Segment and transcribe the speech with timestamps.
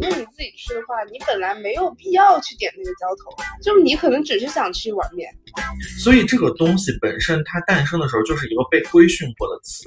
[0.00, 3.30] 那你自己吃的话，你本来没有必要去点那个浇头，
[3.62, 5.28] 就是你可能只是想吃一碗面。
[5.98, 9.84] 所以这个东西本身它诞生的时候就是一个被规训过的词，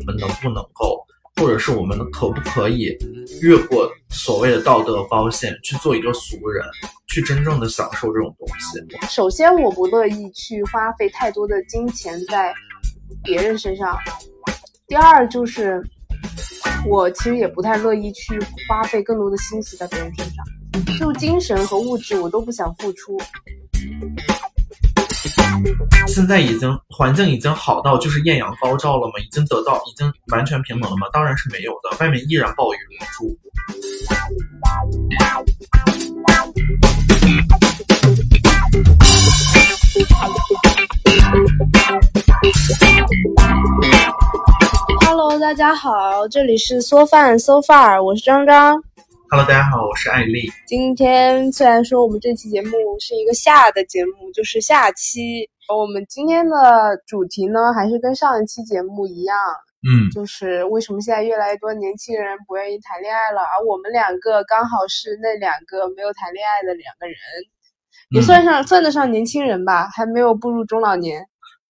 [0.00, 1.04] 我们能不能够，
[1.36, 2.96] 或者是我们可不可以
[3.42, 6.64] 越过所谓的道德包线去做一个俗人，
[7.08, 8.78] 去真正的享受这种东西？
[9.08, 12.54] 首先，我不乐意去花费太多的金钱在
[13.24, 13.96] 别人身上；
[14.86, 15.82] 第二，就是
[16.86, 20.44] 我其实也不太乐意去花费更多的心思在别人身上，
[20.98, 23.16] 就精神和物质我都不想付出。
[26.06, 29.14] 现在已经环境已经好到就是艳阳高照了吗？
[29.24, 31.06] 已经得到已经完全平等了吗？
[31.12, 33.38] 当然是没有的，外面依然暴雨如注。
[45.48, 48.78] 大家好，这里是缩饭 So Far，我是张张。
[49.30, 50.52] Hello，大家好，我是艾丽。
[50.66, 56.54] 今天虽然说我们这期节目是一个下的节目，就是下期，我们今天的
[57.06, 59.38] 主题呢还是跟上一期节目一样，
[59.88, 67.16] 嗯，就是为什么现在越来越多年轻人不愿意谈恋爱了，而我们两个刚好是那两个没有谈恋爱的两个人，
[68.10, 71.26] 也算上算得上年轻人吧，还没有步入中老年。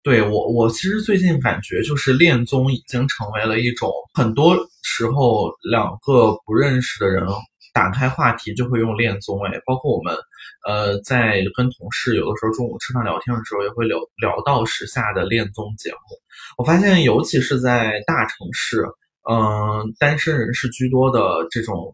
[0.08, 7.28] 对我，我其实最近感觉就是恋综已经成为了一种，很多时候两个不认识的人
[7.74, 10.16] 打开话题就会用恋综，哎，包括我们，
[10.66, 15.98] 呃，在跟同事有的时候中午吃饭聊天的时候，也会聊聊到时下的恋综节目。
[16.58, 18.86] 我发现，尤其是在大城市，
[19.30, 21.94] 嗯，单身人士居多的这种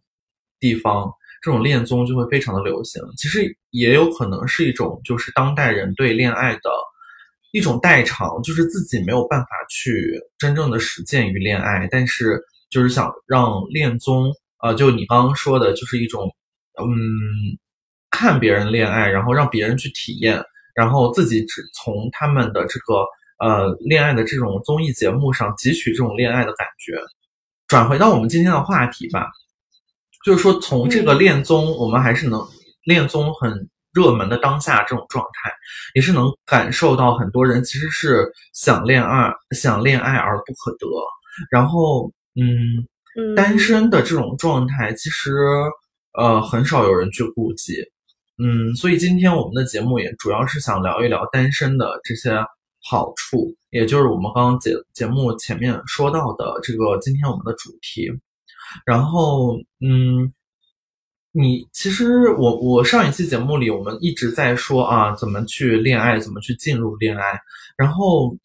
[0.59, 3.01] 地方，这种恋综就会非常的流行。
[3.17, 6.69] 其实也有可能是一种，就是当代人对恋爱的。
[7.53, 16.25] 一种代偿，就是自己没有办法去真正的实践于恋爱，但是就是想让恋综，呃，就你刚刚说的，就是一种，
[16.81, 16.89] 嗯，
[18.09, 23.05] 看别人恋爱，然后让别人去体验，然后自己只从他们的这个
[23.37, 26.99] 呃恋爱的这种综艺节目上汲取这种恋爱的感觉。
[27.67, 29.27] 转回到我们今天的话题吧，
[30.25, 32.43] 就是说从这个恋综，我们还是能
[32.83, 33.69] 恋综很。
[33.93, 35.51] 热门的当下这种状态，
[35.93, 40.87] 也是能感受到很多人其实是想恋爱、想恋爱而不可得。
[41.51, 45.31] 然后，嗯，单身的这种状态，其实
[46.13, 47.75] 呃很少有人去顾及。
[48.37, 52.35] 嗯，所以今天我们的节目也主要是想聊一聊单身的这些
[52.89, 58.11] 好处，也就是我们刚刚节节目前面说到的这个今天我们的主题。
[58.85, 60.33] 然后，嗯。
[61.35, 67.23] 你其实我我上一期节目里，我们一直在说啊，怎么去恋爱，怎么去进入恋爱。
[67.75, 68.37] 然后，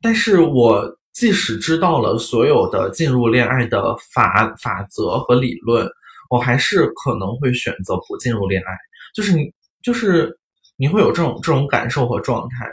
[0.00, 5.86] 但是我即使知道了所有的进入恋爱的法法则和理论，
[6.30, 8.72] 我还是可能会选择不进入恋爱。
[9.14, 9.52] 就是你，
[9.82, 10.34] 就是
[10.78, 12.66] 你会有这种这种感受和状态。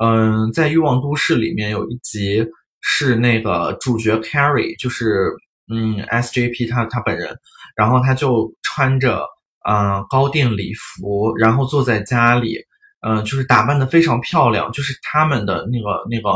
[0.00, 2.46] 嗯，在《欲望都市》里面有一集
[2.80, 5.32] 是那个主角 Carrie，就是
[5.68, 7.36] 嗯 SJP 他他本人。
[7.76, 9.26] 然后他就穿着
[9.68, 12.58] 嗯高定礼服，然后坐在家里，
[13.06, 14.70] 嗯，就是打扮的非常漂亮。
[14.72, 16.30] 就是他们的那个那个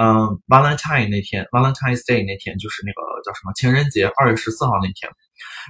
[0.00, 5.10] 嗯 Valentine 那天，Valentine's Day 那天，就是那个叫什么情人节，二月十四号那天。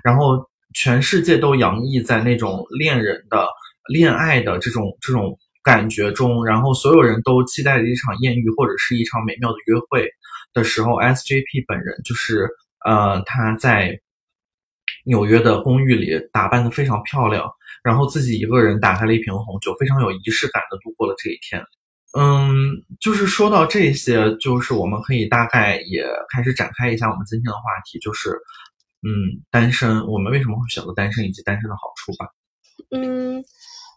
[0.04, 3.48] 然后全世界都洋溢在那种恋人的
[3.90, 10.08] 恋爱的这种这种感觉中，然后所有人都期待着一场艳遇或者是一场美妙的约会
[10.52, 12.48] 的时候，SJP 本人就是
[12.84, 13.98] 呃他在。
[15.08, 17.50] 纽约的公寓里打扮的非常漂亮，
[17.82, 21.64] 然后自己一个人打开了一瓶红酒，非常有仪式感的度过了这一天。
[22.16, 22.52] 嗯，
[23.00, 28.30] 就是说到这些，就是我们可以大概也开始展开一下我们今天的话题，就是
[29.02, 32.26] 嗯，单身，我们为什么会选择单身以及单身的好处吧。
[32.91, 33.42] 嗯，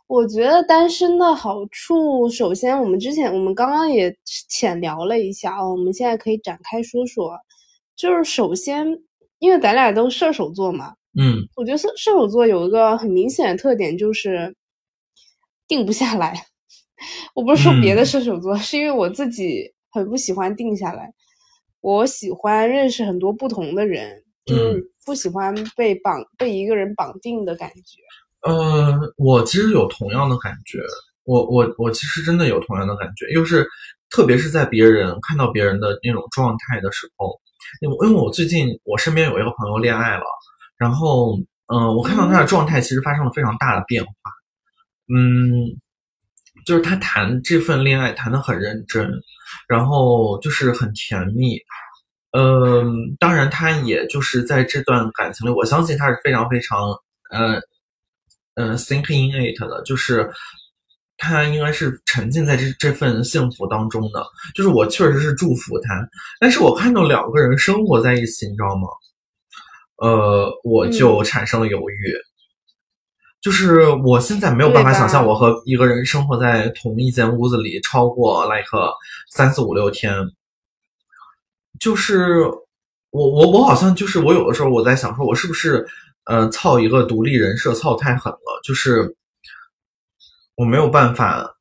[0.07, 4.15] 我觉得单身的好处，首先我们之前我们刚刚也
[4.49, 7.37] 浅聊了一下哦，我们现在可以展开说说，
[7.97, 8.87] 就是首先。
[9.41, 14.55] 因为咱俩都射手座嘛，嗯，我觉得射射手座有一个很明显的特点，就是
[15.67, 16.33] 定不下来。
[17.33, 21.13] 我不是说别的射手座，是因为我自己很不喜欢定下来。
[21.81, 28.49] 我喜欢认识很多不同的人，就是不喜欢被绑被一个人绑定的感觉。
[28.49, 30.79] 呃，我其实有同样的感觉，
[31.25, 33.67] 我我我其实真的有同样的感觉，又是
[34.09, 37.41] 特别是在别人看到别人的那种状态的时候。
[37.79, 40.23] 因为因为我最近我身边有一个朋友恋爱了，
[40.81, 41.37] 然后
[41.67, 44.11] 嗯，我看到他的状态其实发生了非常大的变化，
[45.13, 45.77] 嗯，
[46.65, 49.07] 就是他谈这份恋爱谈的很认真，
[49.67, 51.59] 然后就是很甜蜜，
[52.31, 56.79] 嗯，当然，他也就是在这段感情里，我相信他是非常非常，
[57.29, 57.61] 呃，
[58.55, 60.29] 嗯，thinking in it 的，就是
[61.15, 64.25] 他应该是沉浸在这这份幸福当中的。
[64.55, 68.87] 就是我确实是祝福他，但是我看到两个人生活在一起，你知道吗？
[70.01, 72.13] 呃，我就产生了犹豫。
[73.39, 78.65] 就是我现在没有办法想象，我和一个人生活在同一间屋子里超过 like
[79.31, 80.13] 三四五六天。
[81.79, 82.41] 就是
[83.11, 85.85] 我我我好像就是我有的时候我在想说，我是不是
[86.25, 88.61] 呃操一个独立人设操太狠了？
[88.63, 89.15] 就是
[90.55, 91.57] 我没有办法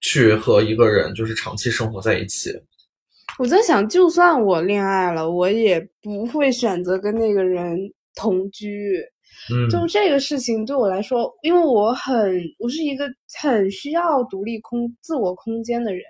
[0.00, 2.50] 去和一个人就是长期生活在一起。
[3.38, 7.78] 我在想，就算我恋爱了，我也不会选择跟那个人
[8.14, 9.02] 同居。
[9.52, 13.06] 嗯，就这个事情对我来说，因为我很我是一个
[13.38, 16.02] 很需要独立空自我空间的人，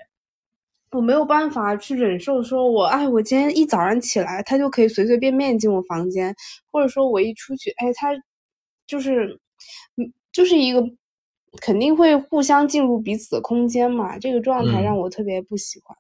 [0.93, 6.33] 我没有办法去忍受说，我哎，我今天一早上起来，他就可以随随便便进我房间，
[6.71, 8.13] 或者说我一出去，哎，他
[8.87, 9.39] 就是
[9.97, 10.81] 嗯，就是一个
[11.61, 15.97] 肯定会互相进入彼此的空间嘛，这个状态让我特别不喜欢。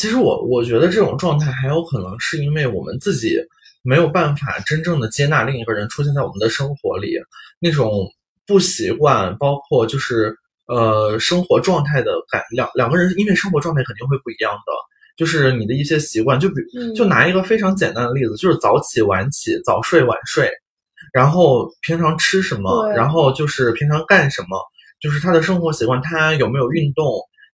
[0.00, 3.36] 其实我我觉得这种状态还有可能是因为我们自己。
[3.82, 7.14] 没有办法真正的接纳另一个人出现在我们的生活里，
[7.58, 7.90] 那种
[8.46, 10.36] 不习惯，包括就是
[10.66, 14.72] 呃生活状态的感两两个人因为生活状态肯定会不一样的，
[15.16, 16.56] 就是你的一些习惯，就比
[16.94, 20.50] 就拿一个非常简单的例子，就是早起晚起，早睡晚睡，
[21.14, 24.58] 然后平常吃什么，然后就是平常干什么，
[25.00, 27.06] 就是他的生活习惯，他有没有运动，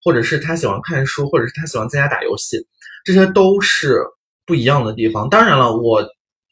[0.06, 2.56] 或者是他喜欢看书，或者是他喜欢在家打游戏，
[3.04, 4.00] 这些都是
[4.46, 5.28] 不一样的地方。
[5.28, 6.02] 当然了，我。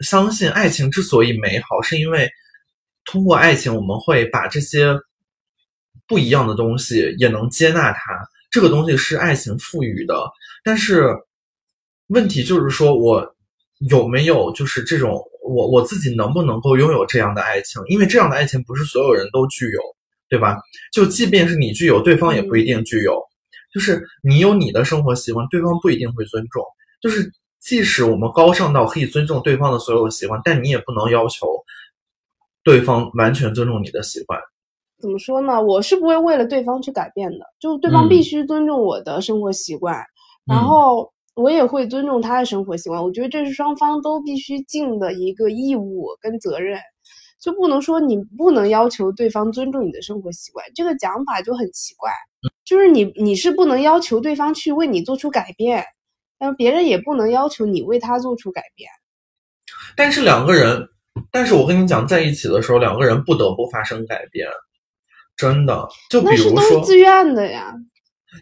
[0.01, 2.29] 相信爱情之所以美好，是因为
[3.05, 4.93] 通过爱情，我们会把这些
[6.09, 8.01] 不一样的东西也能接纳它。
[8.51, 10.17] 这个东西是爱情赋予的，
[10.65, 11.15] 但是
[12.09, 13.25] 问题就是说我
[13.89, 17.81] 有没有就是这种我我自己能不能够拥有这样的爱情？
[17.87, 19.81] 因为这样的爱情不是所有人都具有，
[20.29, 20.59] 对吧？
[20.93, 23.23] 就即便是你具有，对方也不一定具有。
[23.75, 26.63] 就是你有你的生活习惯，对方不一定会尊重。
[27.03, 27.31] 就是。
[27.65, 31.47] 即使我们高尚到可以尊重对方的所有习惯，但你也不能要求
[32.63, 34.39] 对方完全尊重你的习惯。
[35.01, 35.63] 怎么说呢？
[35.63, 39.97] 我是不会为了对方去改变的，就对方必须尊重我的生活习惯，
[40.45, 43.03] 然后我也会尊重他的生活习惯。
[43.03, 46.79] 我觉得这是双方都必须尽的一个义务跟责任，
[47.41, 52.13] 就不能说你不能要求对方尊重你的生活习惯，这个讲法就很奇怪。
[52.65, 55.85] 就是你你是不能要求对方去为你做出改变。
[56.37, 58.91] 但别人也不能要求你为他做出改变。
[59.97, 60.89] 但是两个人，
[61.31, 64.47] 但是我跟你讲，在一起的时候，两个人不得不发生改变，
[65.37, 65.89] 真的。
[66.11, 67.73] 就比如说，自愿的呀。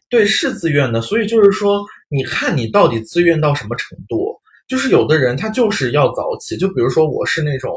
[0.08, 1.02] 对，是自愿的。
[1.02, 4.40] 所以就是说，你看你到底自愿到什么程度？
[4.66, 7.70] 就是有的人他就是要早起，就比如说我是那种，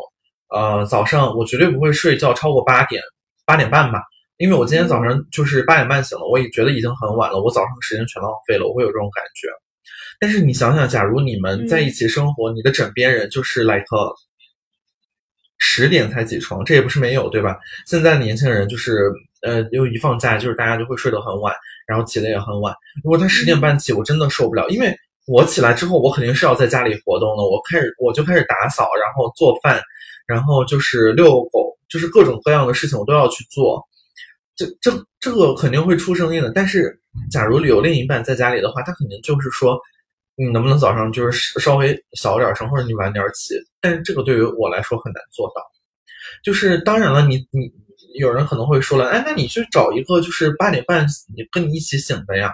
[0.49, 3.01] 呃，早上我绝对不会睡觉超过八点
[3.45, 3.99] 八点半吧，
[4.37, 9.47] 因为我今天早上就是八点半醒了，我也觉得已经很晚了，我早上时间全浪费了，我会有这种感觉。
[10.19, 13.85] 但是你想想，假如你们在一起生活，你的枕边人就是 like
[15.57, 17.57] 十点才起床，这也不是没有，对吧？
[17.87, 19.09] 现在的年轻人就是，
[19.41, 21.53] 呃，又一放假，就是大家就会睡得很晚，
[21.87, 22.75] 然后起的也很晚。
[23.03, 24.93] 如果他十点半起，我真的受不了，因为
[25.27, 29.81] 我起来之后，我肯定是要在家里活动的，我开始我就开始打扫，然后做饭，
[30.27, 33.81] 然后就是遛狗，就是各种各样的事情我都要去做。
[34.55, 36.51] 这这这个肯定会出声音的。
[36.51, 36.99] 但是，
[37.31, 39.79] 假如有另一半在家里的话，他肯定就是说。
[40.37, 43.55] 你能不能早上就是稍微小点声，或者你晚点起？
[43.79, 45.61] 但是这个对于我来说很难做到。
[46.43, 47.71] 就是当然了，你你
[48.19, 52.53] 有人可能会说了，哎，那你去找一个就是八点半你跟你一起醒的呀。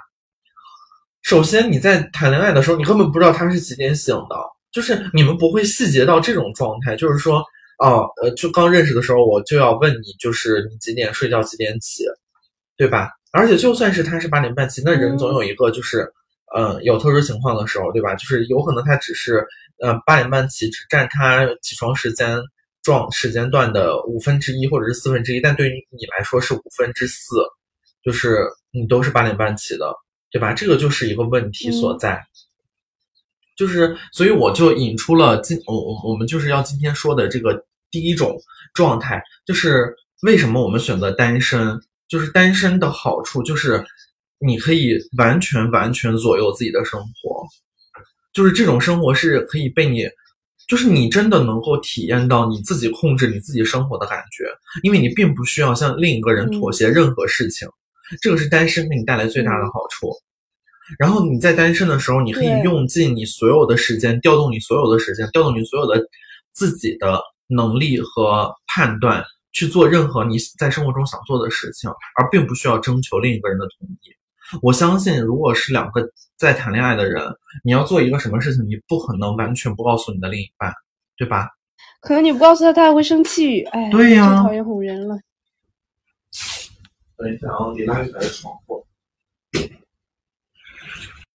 [1.23, 4.35] 首先你在谈恋爱的时候，你根本不知道他是几点醒的，
[4.71, 7.43] 就是你们不会细节到这种状态，就是说，
[7.83, 12.03] 哦，呃，就刚认识的时候我就要问你，就是你几点睡觉几点起，
[12.77, 13.09] 对吧？
[13.33, 16.11] 而且就算是他是八点半起，那人总有一个就是。
[16.53, 18.13] 嗯，有特殊情况的时候，对吧？
[18.15, 19.41] 就是有可能他只是，
[19.79, 22.37] 呃，八点半起，只占他起床时间
[22.83, 27.37] 状时间段的五分之一或者是四分之一，但对于你来说是五分之四，
[28.03, 29.95] 就是你都是八点半起的，
[30.29, 30.51] 对吧？
[30.51, 32.21] 这个就是一个问题所在。
[33.55, 38.35] 就是，所以我就引出了今我我我们就是要今天说的这个第一种
[38.73, 39.93] 状态，就是
[40.23, 41.79] 为什么我们选择单身？
[42.07, 43.85] 就是单身的好处就是。
[44.43, 47.45] 你可以完全完全左右自己的生活，
[48.33, 50.03] 就是这种生活是可以被你，
[50.67, 54.45] 就是你真的能够体验到你自己控制你自己生活的感觉，
[54.81, 57.69] 因为你并不需要向另一个人妥协任何事情，
[58.19, 60.09] 这个是单身给你带来最大的好处。
[60.97, 66.03] 然后你在单身的时候，你可以用尽你所有的时间，调动你所有的时间，调动你所有的
[66.51, 67.21] 自己的
[67.51, 74.15] 能力和判断，去做任何你在生活中想做的事情，而并不需要征求另一个人的同意。
[74.61, 77.23] 我相信，如果是两个在谈恋爱的人，
[77.63, 80.73] 你要做一个什么事情，你不可能完全不告诉你的另一半，
[81.15, 81.49] 对吧？
[82.01, 83.61] 可能你不告诉他，他还会生气。
[83.65, 85.17] 哎，对呀最讨厌哄人了。
[87.17, 88.85] 等一下啊，你拉起来窗户。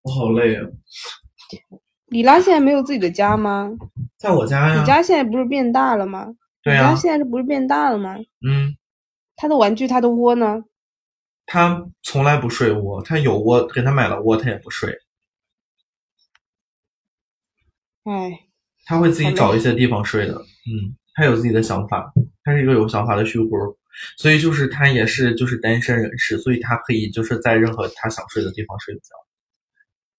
[0.02, 0.66] 我好累啊，
[2.06, 3.71] 李拉现在没有自己的家吗？
[4.25, 4.81] 在我家呀。
[4.81, 6.26] 你家现在不是变大了吗？
[6.62, 8.16] 对呀、你家现在是不是变大了吗？
[8.49, 8.75] 嗯，
[9.37, 10.64] 他的玩具，他的窝呢？
[11.45, 14.90] 他从来不睡窝，他有窝，给他买了窝，他也不睡，
[18.04, 18.40] 哎，
[18.87, 20.33] 他会自己找一些地方睡的。
[20.35, 22.11] 嗯，他有自己的想法，
[22.43, 23.50] 他是一个有想法的虚骨，
[24.16, 29.00] 所以就是他也是就是单身人士，所以他可以就是在任何他想睡的地方睡觉。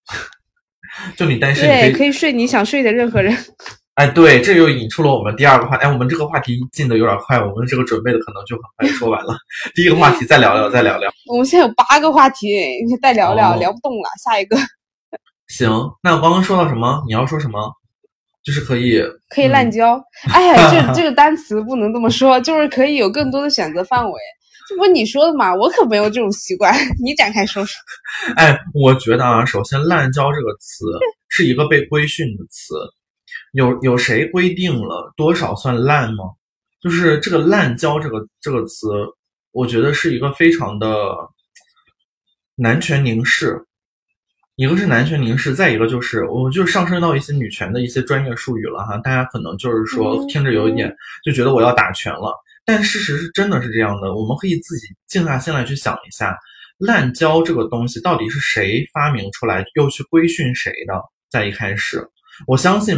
[1.17, 3.35] 就你单身，对，可以睡你想睡的任何人。
[3.95, 5.83] 哎，对，这又引出了我们第二个话题。
[5.85, 9.35] 哎，我们这个话题进的有点快，我们这个准备的可能就很快说完了。
[9.73, 11.09] 第一个话题再聊聊，再聊聊。
[11.31, 12.47] 我们现在有八个话题，
[12.85, 14.09] 你再聊聊，哦聊不动了。
[14.23, 14.57] 下一个
[15.47, 15.69] 行，
[16.03, 17.01] 那我刚刚说到什么？
[17.07, 17.71] 你要说什么？
[18.43, 19.99] 就是可以，可以滥交。
[20.33, 24.19] 哎呀，这这个单词不能这么说，就是可以有更多的选择范围。
[24.67, 25.55] 这不是你说的嘛？
[25.55, 26.73] 我可没有这种习惯。
[27.01, 27.73] 你展开说说。
[28.35, 30.85] 哎，我觉得啊，首先“滥交”这个词
[31.29, 32.75] 是一个被规训的词，
[33.53, 36.25] 有有谁规定了多少算滥吗？
[36.81, 38.87] 就是这个“滥交”这个这个词，
[39.51, 41.15] 我觉得是一个非常的
[42.55, 43.65] 男权凝视。
[44.57, 56.37] 一个是男权凝视，再一个就是我就上升到一些女权的一些专业术语了哈，大家可能就是说嗯听着有一点就觉得我要打拳了，但事实是真的是这样的，我们可以自己静下心来去想一下，
[56.77, 60.93] 滥交这个东西到底是谁发明出来，又去规训谁的？
[61.29, 62.07] 在一开始，
[62.47, 62.97] 我相信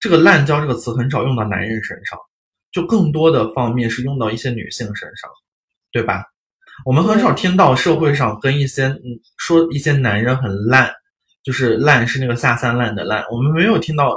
[0.00, 2.18] 这个“滥交”这个词很少用到男人身上，
[2.72, 5.30] 就更多的方面是用到一些女性身上，
[5.92, 6.24] 对吧？
[6.84, 9.02] 我们很少听到社会上跟一些嗯
[9.36, 10.92] 说一些男人很烂，
[11.42, 14.14] 就是烂是那个下三滥的烂，我们没有听到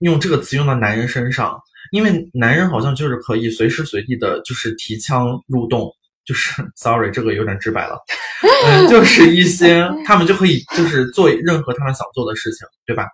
[0.00, 1.58] 用这个词用到男人身上，
[1.92, 5.90] 因为男人好像就是可以随时随地的，就是提枪入洞，
[6.26, 7.98] 就是 sorry 这个有点直白了，
[8.66, 13.06] 嗯，就是一些他们就可以就是做任何他们想做的事情，对吧？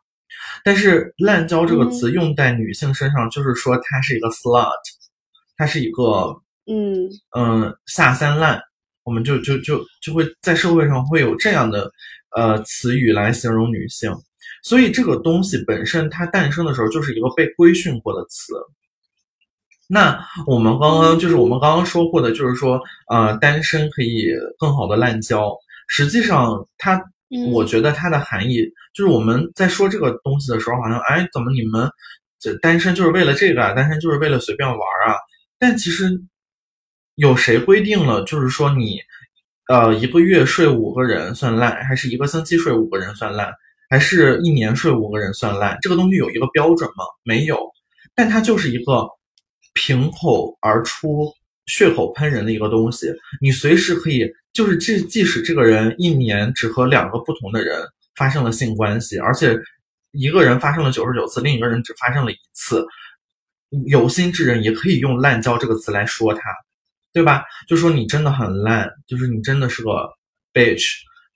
[0.64, 4.70] 但是“滥交”这个词用在女性身上，就是说她是一个 slut，
[5.56, 7.08] 她是一个嗯。
[7.36, 8.60] 嗯下三滥，
[9.04, 11.90] 我们就就就就会在社会上会有这样的
[12.36, 14.12] 呃词语来形容女性，
[14.62, 18.52] 所以这个东西本身它诞生的时候就是一个被规训过的词。
[19.88, 24.28] 那我们刚刚就是我们刚刚说过的，就是说呃单身可以
[24.58, 25.52] 更好的滥交，
[25.88, 27.02] 实际上它
[27.52, 31.88] 我觉得它的含义就是我们在说这个东西的时候，好像哎，怎么你们
[32.38, 33.72] 这单身就是为了这个啊？
[33.72, 35.14] 单身就是为了随便玩啊？
[35.58, 36.20] 但其实
[37.14, 38.98] 有谁规定了，就是说你
[39.68, 43.52] 呃一个月睡五个人算烂，还是一个星期睡五个人算烂，
[43.88, 45.78] 还是一年睡五个人算烂？
[45.82, 47.04] 这个东西有一个标准吗？
[47.24, 47.58] 没有，
[48.14, 49.06] 但它就是一个
[49.74, 51.32] 凭口而出、
[51.66, 53.06] 血口喷人的一个东西。
[53.40, 57.80] 你随时可以，就是这即使这个人一年只和两个不同的人
[58.16, 59.56] 发生了性关系，而且
[60.12, 62.84] 一个人发生了九十九次，另一个人只发生了一次，
[63.86, 66.42] 有心之人也可以用“滥交”这个词来说他，
[67.12, 67.44] 对吧？
[67.68, 69.90] 就说你真的很烂，就是你真的是个
[70.52, 70.84] bitch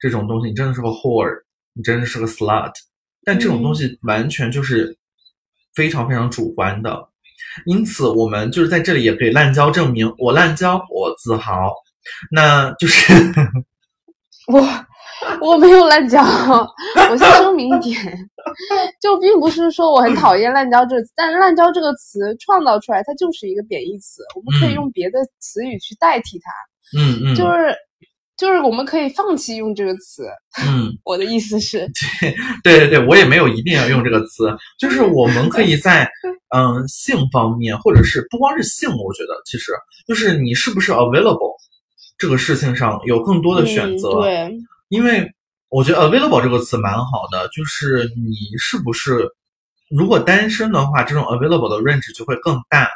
[0.00, 1.42] 这种东西，你真的是个 whore，
[1.72, 2.72] 你真的是个 slut。
[3.22, 4.98] 但这种东西完全就是
[5.74, 7.08] 非常非常主观的，
[7.64, 11.72] 因此我们就是在这里也可以滥交证明我滥交，我自豪。
[12.30, 13.12] 那就是
[14.48, 14.60] 我
[15.40, 16.20] 我没有滥交，
[17.10, 18.18] 我先声明一点，
[19.00, 27.74] 就并不是说我很讨厌滥交这个词，但是滥交这个词创造出来，它就是一个贬义词，我们可以嗯用别的词语去代替它，嗯嗯，就是
[28.36, 30.26] 就是我们可以放弃用这个词。
[30.66, 30.92] 嗯。
[31.04, 31.88] 我的意思是，
[32.62, 34.44] 对对对，我也没有一定要用这个词，
[34.78, 36.08] 就是我们可以在
[36.54, 39.72] 嗯性方面，或者是不光是性，我觉得其实
[40.06, 41.53] 就是你是不是 available
[42.16, 44.20] 这个事情上有更多的选择。
[44.20, 44.56] 嗯、对，
[44.88, 45.30] 因为
[45.68, 49.28] 我觉得 available 这个词蛮好的，就是你是不是
[49.90, 52.88] 如果单身的话，这种 available 的 range 就会更大，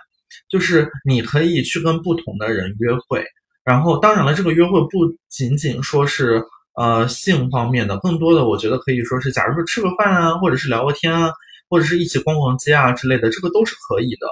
[0.49, 3.25] 就是你可以去跟不同的人约会，
[3.65, 6.43] 然后当然了，这个约会不仅仅说是
[6.75, 11.33] 呃性方面的，更多的我觉得可以说是，假如说吃个饭啊，或者是聊个天啊，
[11.69, 14.27] 或者是一起逛逛街啊之类的，这个都是可以的。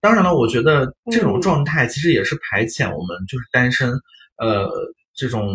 [0.00, 3.90] 当然了，我觉得这种嗯状态其实也是排遣我们就是单身
[4.38, 4.68] 呃
[5.14, 5.48] 这种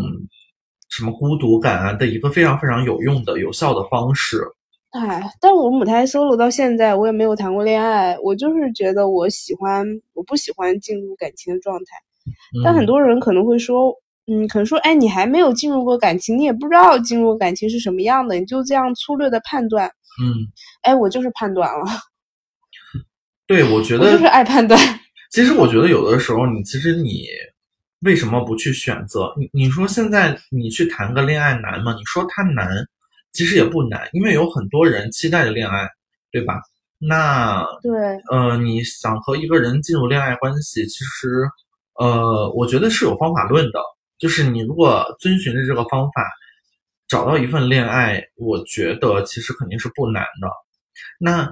[0.89, 4.41] 什么孤独感啊的一个非常非常有用的、有效的方式。
[4.91, 8.17] 哎，但我母胎 solo 到现在，我也没有谈过恋爱。
[8.19, 11.95] 我就是觉得我喜欢，我不喜欢进入感情的状态。
[12.63, 13.95] 但很多人可能会说，
[14.27, 19.87] 嗯，可能说，哎，你还没有进入过感情，你也不知道进入感情是什么样的，你就这样粗略的判断。
[20.21, 20.35] 嗯，
[20.81, 21.85] 哎，我就是判断了。
[23.47, 24.77] 对，我觉得就是爱判断。
[25.31, 27.25] 其实我觉得有的时候，你其实你
[28.01, 29.33] 为什么不去选择？
[29.37, 31.93] 你你说现在你去谈个恋爱难吗？
[31.95, 32.67] 你说它难，
[33.31, 35.87] 其实也不难，因为有很多人期待着恋爱，
[36.31, 36.61] 对吧？
[36.97, 37.91] 那对，
[38.31, 41.47] 呃，你想和一个人进入恋爱关系，其实，
[41.95, 43.79] 呃，我觉得是有方法论的。
[44.19, 46.29] 就是你如果遵循着这个方法，
[47.07, 50.47] 找到一份恋爱，我觉得其实肯定是不难的。
[51.19, 51.51] 那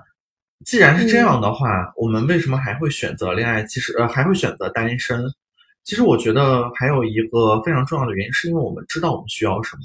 [0.65, 3.63] 既然是这样的话，我们为什么还会选择恋爱？
[3.63, 5.24] 其实呃，还会选择单身。
[5.89, 9.81] 其实我觉得还有一个非常重要的原因，是因为我们知道我们需要什么，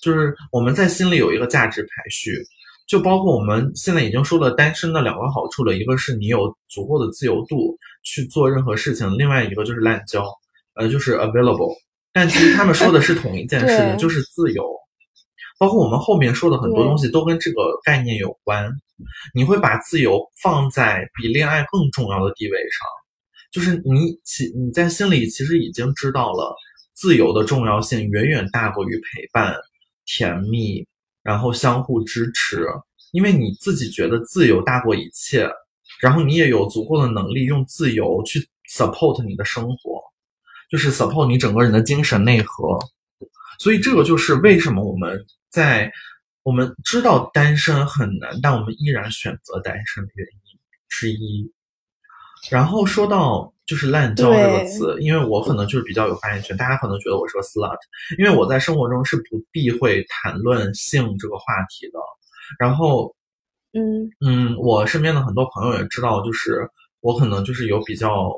[0.00, 2.40] 就是我们在心里有一个价值排序。
[2.86, 10.24] 就包括我们现在已经说了单身的两个好处了，一个是你有足够的自由度去做任何事情，另外一个就是滥交，
[10.74, 11.74] 呃，就是 available。
[12.12, 14.64] 但其实他们说的是同一件事情， 就是自由。
[15.58, 18.70] 包括我们后面说的很多东西都跟这个概念有关。
[19.34, 22.86] 你会把自由放在比恋爱更重要的地位上，
[23.50, 26.54] 就是你其你在心里其实已经知道了
[26.94, 29.56] 自由的重要性远远大过于陪伴、
[30.04, 30.86] 甜蜜。
[31.22, 32.66] 然后相互支持，
[33.12, 35.46] 因为你自己觉得自由大过一切，
[36.00, 40.00] 然后你也有足够的能力用自由去 support 你的生活，
[40.70, 42.78] 就是 support 你整个人的精神内核。
[43.58, 45.92] 所以这个就是为什么我们在
[46.42, 51.52] 我们知道单身很难，但我们依然选择单身的原因之一。
[52.48, 53.52] 然后说到。
[53.66, 57.78] 就是滥交这个词，因为我可能就是比较有发言权，大家可能觉得我是个 slut，
[58.18, 62.00] 因为我在生活中是不避讳谈论性这个话题的。
[62.58, 63.14] 然后，
[63.72, 66.68] 嗯嗯，我身边的很多朋友也知道，就是
[67.00, 68.32] 我可能就是有比较，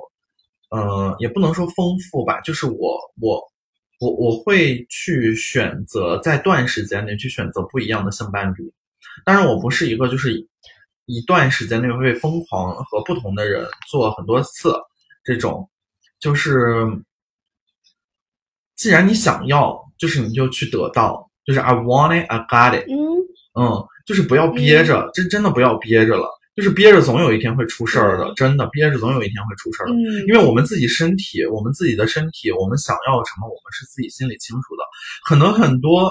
[0.69, 3.43] 呃，也不能说丰富吧，就是我我
[4.01, 8.71] 我我会去选择在段时间内去选择不一样的性伴侣。
[9.25, 10.47] 当然，我不是一个就是
[11.07, 14.75] 一段时间内会疯狂和不同的人做很多次。
[15.25, 15.69] 这种
[16.19, 16.85] 就是，
[18.75, 22.87] 既然你想要，就是你就去得到，就是 I want it, I got it。
[22.89, 23.23] 嗯
[23.55, 29.93] 嗯，就是不要憋着，真真的不要憋着了，就是憋着总有一天会出事儿的，真的憋着总有一天会出事儿的。
[29.93, 34.83] 嗯，因为我们自己身体，我们自己的身体，我们想要什么，我们是自己心里清楚的。
[35.25, 36.11] 可能很多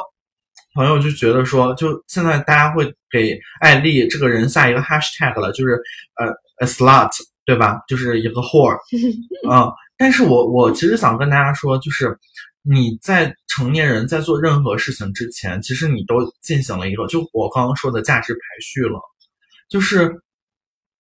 [0.73, 5.79] 朋友就觉得说，就现在大家会给艾丽这个人下一个 hashtag 了，就是
[6.17, 7.11] 呃，a slut。
[7.43, 7.81] 对吧？
[7.87, 8.77] 就是一个 whore，
[9.49, 9.73] 啊！
[9.97, 12.15] 但是我我其实想跟大家说，就是
[12.61, 19.01] 你在成年人在做任何事情之前，其实你都进行了一个，就我刚刚说的价值排序了，
[19.67, 20.21] 就是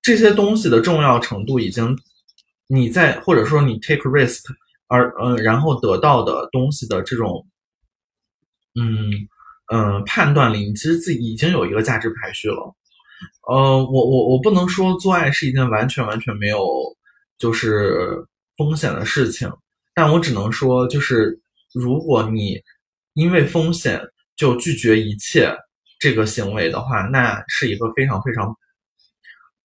[0.01, 1.95] 这些东西的重要程度已经
[2.67, 4.41] 你在或者说你 take risk
[4.87, 7.45] 而呃然后得到的东西的这种
[8.73, 9.11] 嗯
[9.73, 12.75] 嗯判断里，你其实自己已经有一个价值排序了。
[13.47, 13.55] 呃，
[13.85, 16.59] 我我我不能说做爱是一件完全完全没有
[17.37, 18.25] 就是
[18.57, 19.51] 风险的事情，
[19.95, 21.39] 但我只能说，就是
[21.73, 22.59] 如果你
[23.13, 24.01] 因为风险
[24.35, 25.55] 就拒绝一切
[25.99, 28.55] 这个行为的话，那是一个非常非常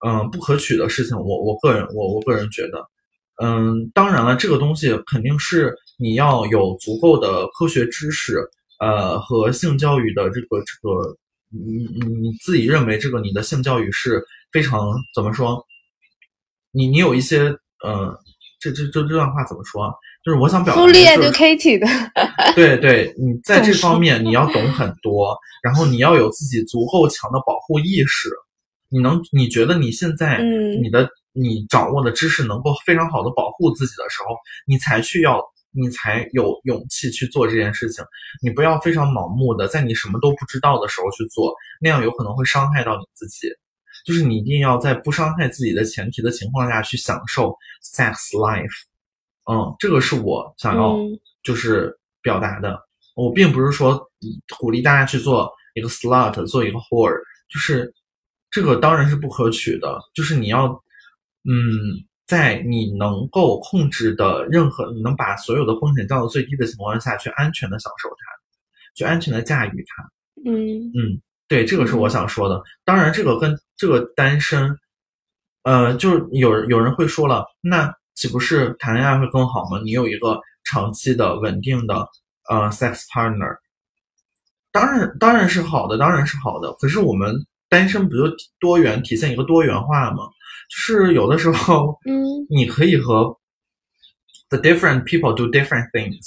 [0.07, 1.17] 嗯不可取的事情。
[1.17, 2.87] 我我个人我我个人觉得，
[3.43, 8.43] 嗯，当然了，这个东西肯定是你要有足够的科学知识，
[8.81, 11.17] 呃，和性教育的这个这个。
[11.49, 15.65] 你你你自己认为这个你的性教育是非常怎么说？
[16.73, 18.19] 你你有一些呃，
[18.61, 19.95] 这这这这段话怎么说？
[20.25, 21.89] 就是我想表达，fully educated。
[22.57, 28.29] 对对，你在这方面你要懂很多，然后你要有自己足够强的保护意识。
[28.89, 30.43] 你能你觉得你现在
[30.83, 34.35] 你的你掌握的知识能够非常好的保护自己的时候，
[34.67, 35.41] 你才去要。
[35.77, 38.05] 你才有勇气去做这件事情。
[38.43, 43.49] 你不要非常盲目的在你什么都不知道的时候去做，那样有可能会伤害到你自己。
[44.05, 48.85] 就是你一定要在不伤害自己的前提的情况下去享受 sex life。
[49.51, 50.97] 嗯，这个是我想要
[51.43, 52.79] 就是表达的。
[53.15, 54.01] 我并不是说
[54.59, 57.93] 鼓励大家去做一个 slut，做一个 whore，就是
[58.51, 60.01] 这个当然是不可取的。
[60.15, 60.67] 就是你要，
[61.45, 62.07] 嗯。
[62.27, 68.17] 在你能够控制的任何，你能把所有的风险降到最低的情况下去安全的享受它，
[68.97, 70.03] 去安全的驾驭它。
[70.45, 72.61] 嗯嗯，对，这个是我想说的。
[72.85, 74.77] 当然，这个跟这个单身，
[75.63, 79.81] 呃，就是有有人会说了，那岂不是谈恋爱会更好吗？
[79.85, 82.09] 你有一个长期的稳定的
[82.49, 83.57] 呃 sex partner，
[84.73, 86.73] 当然当然是好的，当然是好的。
[86.75, 87.35] 可是我们
[87.69, 88.25] 单身不就
[88.59, 90.25] 多元体现一个多元化吗？
[90.69, 93.37] 就是有的时候，嗯， 你可以和
[94.49, 96.21] the different people do different things，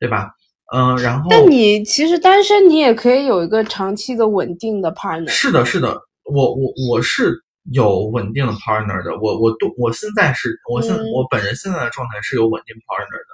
[0.00, 0.30] 对吧？
[0.74, 5.28] 嗯，然后但你其实单身，你也可以有一个长期的稳定的 partner。
[5.28, 11.10] 是的，是的，我我我是有稳定的 partner 的，我我都我现在是我现、嗯。
[11.12, 13.28] 我本人现在的状态是有稳定 partner 的，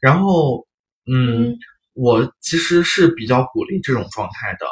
[0.00, 0.66] 然后
[1.06, 1.58] 嗯，嗯。
[1.94, 4.66] 我其实是比较鼓励这种状态的，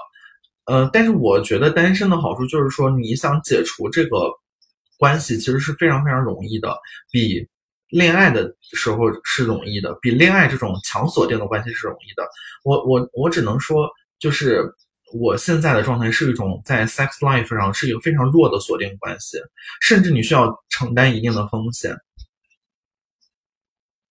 [0.72, 4.33] 呃，但是我觉得单身的好处就是说，你想解除这个
[4.98, 6.76] 关系，其实是非常非常容易的，
[7.11, 7.46] 比
[7.90, 12.28] 恋爱的时候是容易的，比恋爱这种强锁定的关系是容易的。
[12.64, 14.64] 我我我只能说，就是
[15.14, 19.38] 我现在的状态是一种在 sex life 上是一个非常弱的锁定关系，
[19.80, 21.96] 甚至你需要承担一定的风险。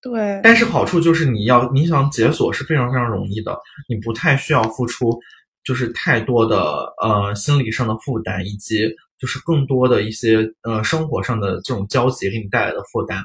[0.01, 3.57] 对，但是好处就是你要你想解锁是非常非常容易的，
[3.89, 5.19] 你不太需要付出
[5.63, 8.87] 就是太多的呃心理上的负担，以及
[9.25, 13.23] 就是更多的一些呃生活上的这种交集给你带来的负担，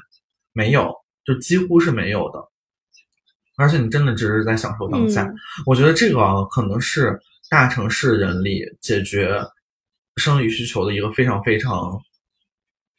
[0.51, 0.91] 没有，
[1.23, 2.39] 就几乎是没有的。
[3.55, 5.35] 而且你真的只是在享受当下，嗯
[5.67, 7.19] 我觉得这个啊可能是
[7.51, 9.39] 大城市人里解决
[10.15, 12.01] 生理需求的一个非常非常，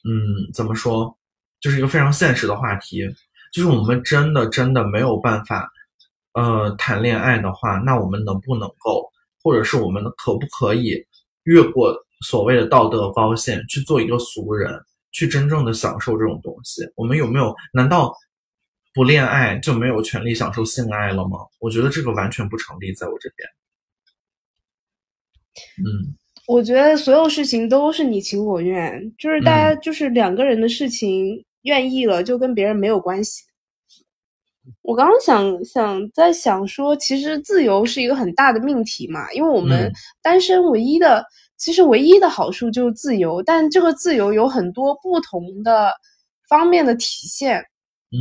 [0.05, 1.13] 嗯，怎么说，
[1.61, 3.03] 就是一个非常现实的话题。
[3.53, 5.69] 就是我们真的真的没有办法，
[6.35, 9.11] 呃，谈恋爱的话，那我们能不能够，
[9.43, 11.05] 或者是我们可不可以
[11.43, 14.73] 越过所谓的道德高线，去做一个俗人，
[15.11, 16.83] 去真正的享受这种东西？
[16.97, 17.55] 我们有没有？
[17.73, 18.15] 难道
[18.95, 21.39] 不恋爱就没有权利享受性爱了吗？
[21.59, 23.49] 我觉得这个完全不成立，在我这边。
[25.85, 26.17] 嗯
[26.49, 33.45] 我觉得所有事情都是你情我愿，就是大家就是两个人的事情，愿意了就跟别人没有关系。
[34.83, 41.25] 我刚刚想想在想说，其实自由是一个很大的命题嘛，因为我们嗯单身唯一的，
[41.63, 45.93] 其实唯一的好处就是自由，但这个自由有很多不同的
[46.49, 47.61] 方面的体现。
[48.11, 48.19] 嗯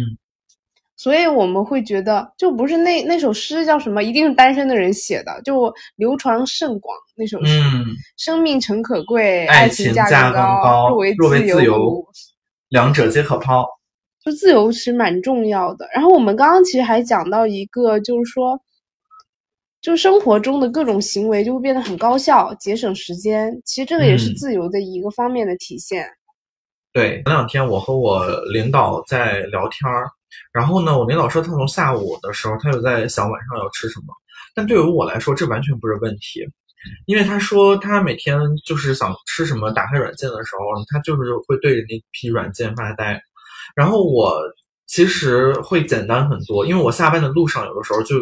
[0.96, 7.60] 所以我们会觉得，就不是那那首诗叫什么，一定是单身的人写的，就流传甚广那首诗。
[7.60, 7.84] 嗯，
[8.18, 12.06] 生命诚可贵，爱情情价更更高若为若为自由
[12.70, 13.66] 两者皆可抛。
[14.24, 15.90] 就自由其实蛮重要的。
[15.92, 18.62] 然后我们刚刚其实还讲到一个，就是说，
[19.82, 23.52] 就生活中的各种行为就会变得很高效，节省时间。
[23.66, 26.08] 其实这个也是嗯自由的一个方面的体现。
[26.94, 30.08] 对，前两天我和我领导在聊天儿，
[30.54, 34.14] 然后呢，我领导说他从下午的时候他就在想晚上要吃什么，
[34.54, 36.46] 但对于我来说这完全不是问题，
[37.06, 43.20] 因为他说他每天就是想吃什么，打开软件的时候，他就是会对着那批软件发呆，
[43.74, 44.38] 然后我
[44.86, 48.18] 其实会简单很多，因为我下班的路上有的时候就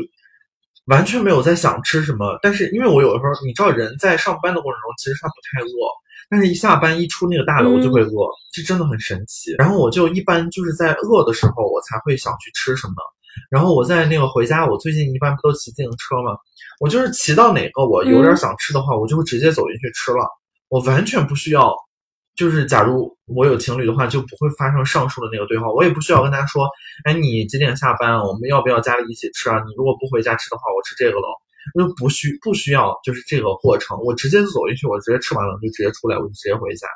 [0.90, 5.72] 完全没有在想吃什么，但是因为我有的时候你知道人在上班的过程中其实他不太饿。
[6.32, 8.12] 但是，一下班一出那个大楼就会饿，
[8.54, 9.52] 这真的很神奇。
[9.58, 12.94] 然后我就一般就是在饿的时候，我才会想去吃什么。
[13.50, 16.38] 然后我在那个回家，我最近一般不都骑自行车吗？
[16.80, 20.24] 我就是骑到哪个我有点想吃的话，我就会直接走进去吃了。
[20.68, 21.74] 我完全不需要，
[22.40, 25.70] 就是假如我有情侣的话，就不会发生上述的那个对话。
[25.70, 26.66] 我也不需要跟他说，
[27.04, 28.24] 哎，你几点下班啊？
[28.24, 29.58] 我们要不要家里一起吃啊？
[29.68, 31.28] 你如果不回家吃的话，我吃这个了。
[31.76, 36.88] 那不需不需要，就是这个过程，我直接走进去，我直接吃完了就直接出来，我就直接回家，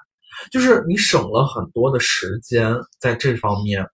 [0.50, 3.86] 就是你省了很多的时间在这方面。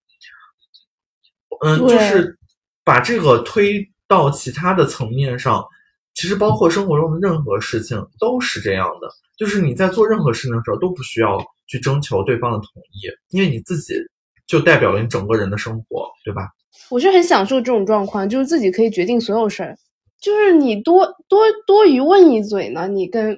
[1.62, 2.38] 嗯，就是
[2.84, 5.66] 把这个推到其他的层面上，
[6.14, 9.10] 其实包括生活中的任何事情都是这样的，
[9.40, 13.94] 就是你在做任何事情的时候都不需要去征求对方的同意，因为你自己
[14.46, 16.50] 就代表了你整个人的生活，对吧？
[16.90, 19.78] 我是很享受这种状况，就是自己可以决定所有事儿。
[20.22, 23.38] 就是你多多多余问一嘴呢，你跟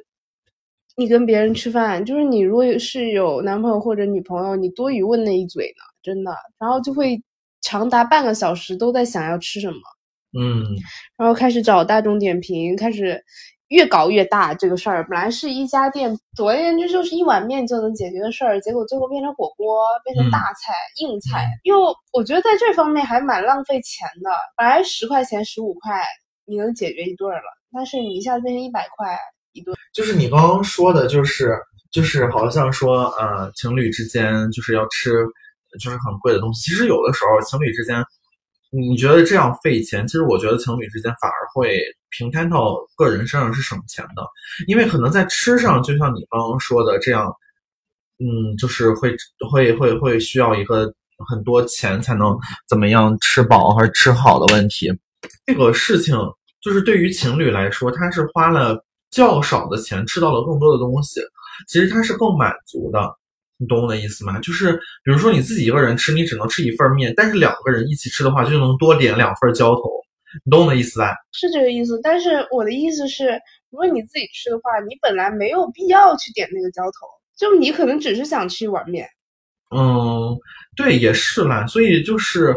[0.98, 7.22] 你跟别人吃饭，就是你如果是有男朋友或者女朋友，你多余问那一嘴呢，真的，然后就会
[7.62, 9.78] 长达半个小时都在想要吃什么，
[10.40, 10.66] 嗯，
[11.18, 13.24] 然后开始找大众点评，开始
[13.72, 15.06] 越搞越大这个事儿。
[15.08, 21.48] 本来是一家店，总而言之就是一碗面就能解决的事儿，结果最后变成火锅，变成嗯大菜、硬菜。
[21.64, 26.04] 又我觉得在这方面还蛮浪费钱的，本来十块钱、十五块
[26.46, 29.18] 你能解决一顿了，但是你一下子变成一百块
[29.54, 29.74] 一顿。
[29.94, 31.58] 就是你刚刚说的，就是
[31.92, 35.12] 就是好像说，呃，情侣之间就是要吃
[35.82, 36.70] 就是很贵的东西。
[36.70, 38.04] 其实有的时候情侣之间，
[38.74, 41.78] 你觉得这样费钱，其实我觉得情侣之间反而会
[42.10, 44.26] 平摊到个人身上是省钱的，
[44.66, 47.30] 因为可能在吃上，就像你刚刚说的这样，
[48.20, 49.14] 嗯，就是会
[49.52, 50.90] 会会会需要一个
[51.28, 52.38] 很多钱才能
[52.70, 54.90] 怎么样吃饱和吃好的问题。
[55.46, 56.16] 这个事情
[56.62, 61.20] 就是对于情侣来说，他是花了较少的钱吃到了更多的东西，
[61.68, 63.00] 其实他是更满足的。
[63.62, 64.40] 你懂我的意思吗？
[64.40, 69.82] 就是比如说你自己一个人吃，你只能吃一份面，但是两个人一起吃的话，就能多点两份浇头。
[70.44, 71.14] 你懂我的意思吧？
[71.32, 72.00] 是这个意思。
[72.02, 77.06] 但是我的意思是，如果你自己吃的话，你本来没有必要去点那个浇头，
[77.38, 79.08] 就你可能只是想吃一碗面。
[79.76, 80.36] 嗯，
[80.76, 81.68] 对，也是啦。
[81.68, 82.56] 所以就是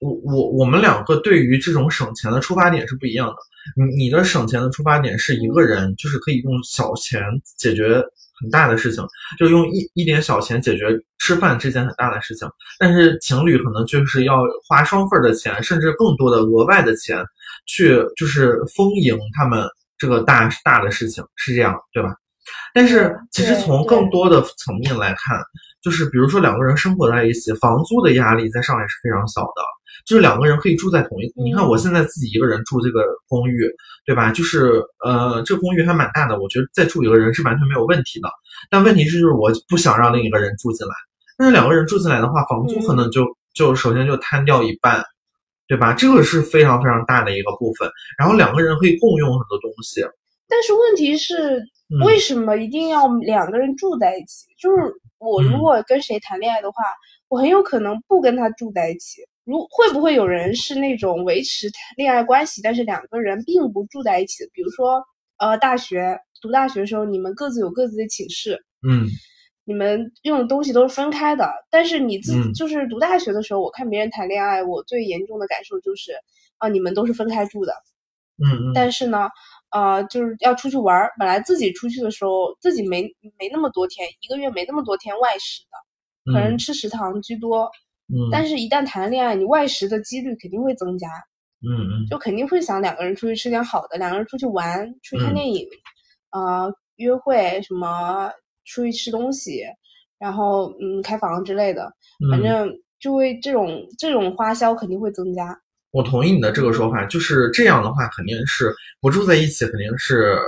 [0.00, 3.36] 我我我们两个对于这种省钱的出发点是不一样的。
[3.74, 7.22] 你你的省钱的出发点是一个人，就是可以用小钱
[7.56, 8.04] 解决。
[8.40, 9.04] 很大的事情，
[9.38, 10.86] 就用一一点小钱解决
[11.18, 12.48] 吃饭这件很大的事情，
[12.78, 17.24] 但是情侣可能就是要花双份的钱，甚至更多的额外的钱，
[17.66, 22.14] 去就是丰盈他们这个大大的事情，是这样对吧？
[22.74, 25.40] 但是其实从更多的层面来看，
[25.82, 29.62] 就是比如说两个人生活在一起，房租的压力在上海是非常小的。
[30.06, 33.70] 就是两个人可以住在同一，你看我现在自己一个人住这个公寓，
[34.04, 34.32] 对吧？
[34.32, 38.28] 就是呃，这个公寓还蛮大的，我觉得再住一个人是完全没有问题的。
[38.70, 40.94] 但问题是，就是我不想让另一个人住进来。
[41.38, 45.02] 但是两个人住进来的话，房租可能就就首先就摊掉一半，
[45.66, 45.92] 对吧？
[45.94, 47.90] 这个是非常非常大的一个部分。
[48.18, 50.02] 然后两个人可以共用很多东西。
[50.48, 51.62] 但是问题是，
[52.04, 54.46] 为什么一定要两个人住在一起？
[54.58, 56.82] 就是我如果跟谁谈恋爱的话，
[57.28, 59.22] 我很有可能不跟他住在一起。
[59.50, 64.50] 如会不会有人是那种维持恋爱关系，但是两个人并不住在一起的？
[64.52, 65.02] 比如说，
[65.38, 69.08] 呃，大学读大学的时候，你们各自有各自的寝室，嗯，
[69.64, 71.50] 你们用的东西都是分开的。
[71.68, 76.12] 但是你自就是读大学的时候，我看别人谈恋爱，我最严重的感受就是，
[76.58, 77.72] 啊，你们都是分开住的，
[78.38, 78.72] 嗯嗯。
[78.72, 79.28] 但是呢，
[79.72, 83.02] 呃，就是要出去玩儿，本来自己出去的时候，自己没
[83.36, 87.68] 没那么多天，一个月没那么多天外食的，可能吃食堂居多。
[88.30, 91.08] 但是，一旦谈了恋爱，你外食的几率肯定会增加。
[91.62, 95.68] 嗯嗯，就肯定会想两个人出去吃点好的，两个人出去玩，出去看电影，
[96.30, 98.32] 呃，约会什么，
[98.64, 99.64] 出去吃东西，
[100.18, 101.92] 然后嗯，开房之类的，
[102.30, 105.54] 反正就会这种这种花销肯定会增加。
[105.90, 110.38] 我同意你的这个说法，就是这样的话，肯定是不住在一起，肯定是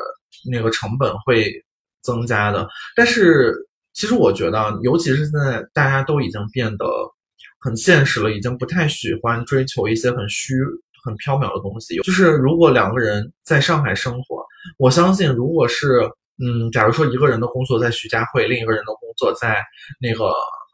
[0.51, 1.53] 那个成本会
[2.01, 2.67] 增加的。
[2.97, 3.55] 但是，
[3.93, 6.87] 其实我觉得，尤其是现在大家都已经变得。
[7.63, 10.55] 很现实了，已经不太喜欢追求一些很虚、
[11.05, 11.97] 很缥缈的东西。
[11.99, 14.45] 就是如果两个人在上海生活，
[14.79, 16.11] 我相信，如果是
[16.43, 19.63] 嗯，假如说一个人的工作在徐家汇，另一个人的工作在
[20.01, 20.25] 那个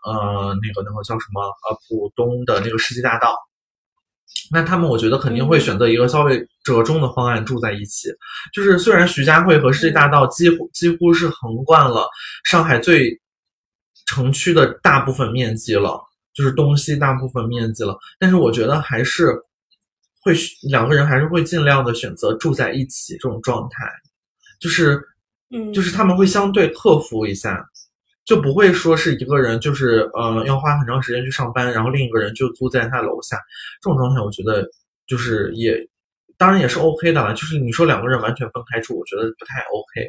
[0.06, 3.36] 呃那个那个叫什么呃浦东的那个世纪大道，
[4.50, 8.08] 那他们我觉得肯定会选择一个稍微折中的方案住在一起。
[8.54, 12.08] 就是虽然徐家汇和世纪大道几乎几乎是横贯了
[12.44, 13.20] 上海最
[14.06, 16.07] 城区的大部分面积了。
[16.38, 19.34] 就是东西大部分面积了，但是我觉得还是
[20.22, 20.32] 会
[20.70, 23.84] 两个人还是会尽量的选择住在一起这种状态，
[24.60, 25.02] 就是，
[25.50, 27.66] 嗯，就是他们会相对克服一下，
[28.24, 33.36] 就不会说是一个人就是呃要花很长时间去上班，然后另一个人就租在他楼下
[33.82, 34.64] 这种状态，我觉得
[35.08, 35.76] 就是也
[36.36, 37.34] 当然也是 OK 的了。
[37.34, 40.08] 就是你说两个人完全分开住，我觉得不太 OK，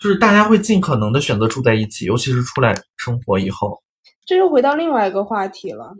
[0.00, 3.82] 就是大家会尽可能的选择住在一起，尤其是出来生活以后。
[4.26, 5.94] 这又回到另外一个话题了，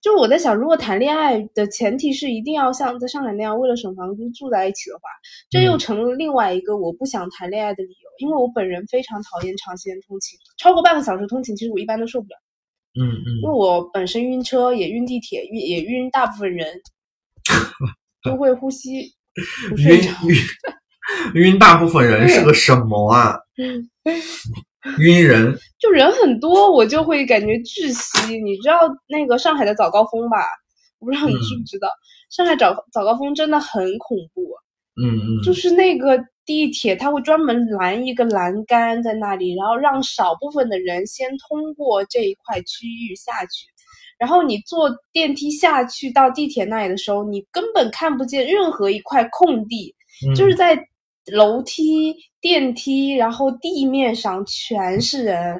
[0.00, 5.02] 就是我在想，如果谈恋爱的前提是一定要像在上海那样为了省房租住在一起的话，
[5.50, 7.96] 这又成了另外一个我不想谈恋爱的理由。
[8.18, 12.36] 因为我本人非常讨厌长时间通勤，超过半个小时通勤，其实我一般都受不了。
[12.94, 16.68] 嗯嗯，因为我本身晕车，也晕地铁，晕也晕大部分人，
[18.22, 19.12] 都会呼吸
[19.70, 20.36] 不晕晕
[21.34, 23.38] 晕大部分人是个什么啊？
[24.98, 28.40] 晕人，就人很多，我就会感觉窒息。
[28.40, 30.38] 你知道那个上海的早高峰吧？
[30.98, 31.88] 我不知道你知不知道，
[32.30, 34.42] 上海早早高峰真的很恐怖。
[35.00, 43.66] 嗯嗯，就是那个地铁，它会专门拦一个栏杆在那里，然后让少部分的人先通过这一块区域下去。
[44.18, 49.94] 然后你坐电梯下去到地铁那里的时候，你根本看不见任何一块空地，
[50.34, 50.88] 就是在。
[51.26, 55.56] 楼梯、电梯，然后地面上全是人，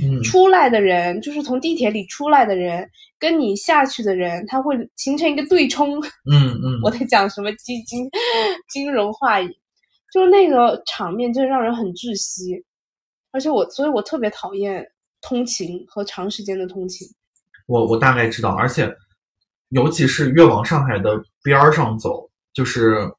[0.00, 5.98] 嗯出来的人就是从地铁里出来的人，跟你下去的人，他会形成一个对冲。
[6.30, 8.06] 嗯嗯，我在讲什么基金
[8.68, 9.50] 金融话语，
[10.12, 12.62] 就那个场面，真的让人很窒息。
[13.32, 14.86] 而且我，所以我特别讨厌
[15.22, 17.08] 通勤和长时间的通勤。
[17.66, 18.94] 我我大概知道，而且
[19.70, 23.10] 尤其是越往上海的边儿上走，就是。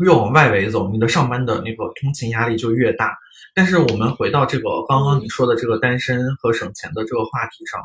[0.00, 3.16] 越往外围走，你的上班的那个通勤压力就越大。
[3.54, 7.80] 但是我们回到这个刚刚你说的这个单身和省钱的这个话题上，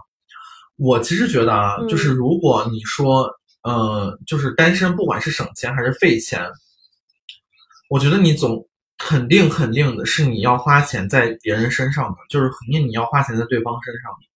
[0.77, 3.29] 我其实觉得啊，就是如果你说
[3.63, 6.47] 呃，就是单身，不管是省钱还是费钱，
[7.89, 8.63] 我觉得你总
[8.97, 14.34] 肯定肯定的是你要花钱在别人身上的，就是肯定你要花钱在对方身上的。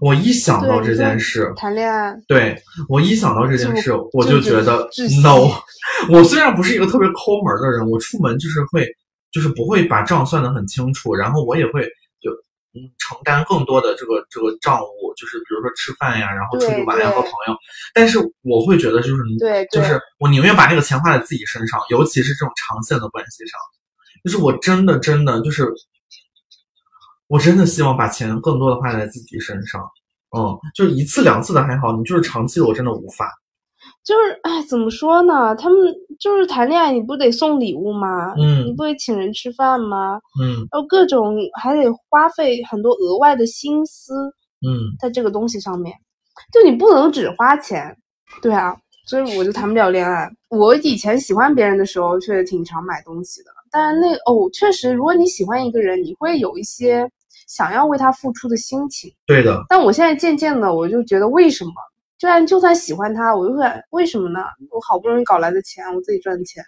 [0.00, 2.56] 我一想到这件事，谈恋爱，对
[2.88, 4.88] 我一想到这件事，我就觉得
[5.22, 5.50] no。
[6.08, 8.86] 我虽然不是一个特别抠门的人，我出门就是会，
[9.32, 11.82] 就是不会把账算得很清楚，然后我也会
[12.22, 12.30] 就
[12.72, 17.56] 嗯承担更多的这个这个账务，就是比如说吃饭呀，然后出去玩呀和朋友。
[17.92, 23.58] 但是我会觉得就是对对就是我宁愿把那个钱花在自己身上，尤其是这种长线的关系上，
[24.24, 25.64] 就是我真的真的就是，
[27.30, 29.80] 我真的希望把钱更多的花在自己身上。
[30.36, 33.32] 嗯，就是一次两次的还好，你就是长期的我真的无法。
[34.04, 35.54] 就是哎，怎么说呢？
[35.54, 38.34] 他们就是谈恋爱，你不得送礼物吗？
[38.36, 40.20] 嗯你不得请人吃饭吗？
[40.42, 44.12] 嗯然后各种还得花费很多额外的心思
[44.66, 45.94] 嗯在这个东西上面，
[46.52, 47.96] 就你不能只花钱，
[48.42, 50.28] 对啊，所以我就谈不了恋爱。
[50.48, 57.08] 我以前喜欢别人的时候，确实挺常买东西的，但是那哦，确实，如果你喜欢一个人，你会有一些
[57.50, 59.12] 想要为他付出的心情。
[59.26, 61.72] 对的，但我现在渐渐的，我就觉得为什么？
[62.16, 64.38] 就算就算喜欢他，我就会为什么呢？
[64.70, 66.62] 我好不容易搞来的钱，我自己赚的钱，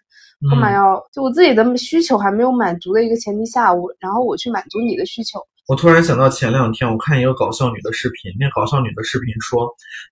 [0.50, 5.38] 干嘛嗯，要就我自己的需求还没有满足的一个前提下，我然后我去满足你的需求？
[5.68, 9.68] 我突然想到前两天我看一个搞笑女的视频，那搞笑女的视频说，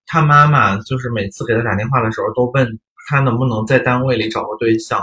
[0.07, 2.79] 她妈妈就是每次给她打电话的时候都问
[3.09, 5.01] 她能不能在单位里找个对象，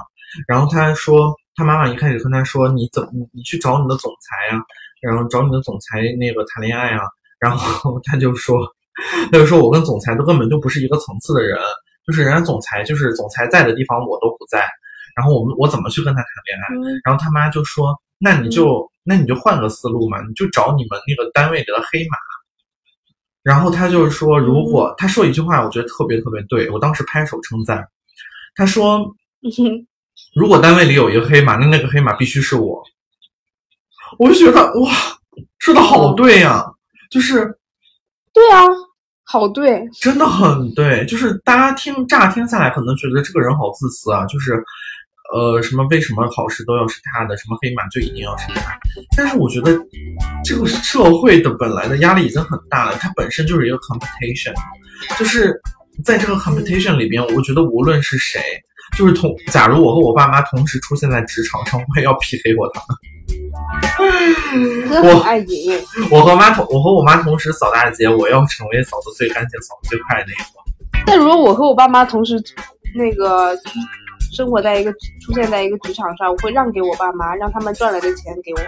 [0.47, 4.63] 然后她说她妈妈一开始跟她说你怎么你你去找你的总裁呀、
[5.01, 7.01] 然后找你的总裁那个谈恋爱啊，
[7.39, 8.57] 然后他就说，
[9.31, 11.57] 他就说我跟总裁都根本就不是一个层次的人，
[12.05, 14.67] 就是人家总裁就是总裁在的地方我都不在，
[15.15, 16.91] 然后我们我怎么去跟他谈恋爱？
[16.91, 22.17] 嗯，然后他妈就说：“那你就、那你就换个思路嘛，你就找你们那个单位里的黑马。”
[23.43, 27.87] 然后他就是说，如果、他说一句话，我觉得特别特别对，我当时拍手称赞。
[28.55, 29.13] 他说
[30.35, 32.83] ：“如果单位里有一个黑马，那那个黑马必须是我。”
[34.17, 34.91] 我就觉得哇，
[35.59, 36.63] 说的好对呀、
[37.11, 37.57] 就是
[38.33, 38.65] 对啊，
[39.23, 44.63] 好对，真的很对，就是大家听乍听下来，可能觉得这个人好自私啊，就是，
[45.33, 48.77] 呃，什么为什么好事都要是他的，什么黑马就一定要是他。
[49.17, 49.77] 但是我觉得
[50.45, 54.53] 这个社会的本来的压力已经很大了，它本身就是一个 competition，
[55.19, 55.59] 就是
[56.05, 58.41] 在这个 competition 里边，我觉得无论是谁，
[58.95, 62.97] 就是同，假如我和我爸妈同时出现在职场上，我也要 PK 过他们。
[64.89, 65.73] 真的很爱赢。
[66.11, 71.03] 我和妈同，我和我妈同时扫大街，我要成为扫的最干净、扫的最快的那一个。
[71.05, 72.41] 但如果我和我爸妈同时
[72.95, 73.57] 那个
[74.31, 78.59] 生活在一个出现在一个职场上，我会让给我爸妈，让他们赚来的钱给我，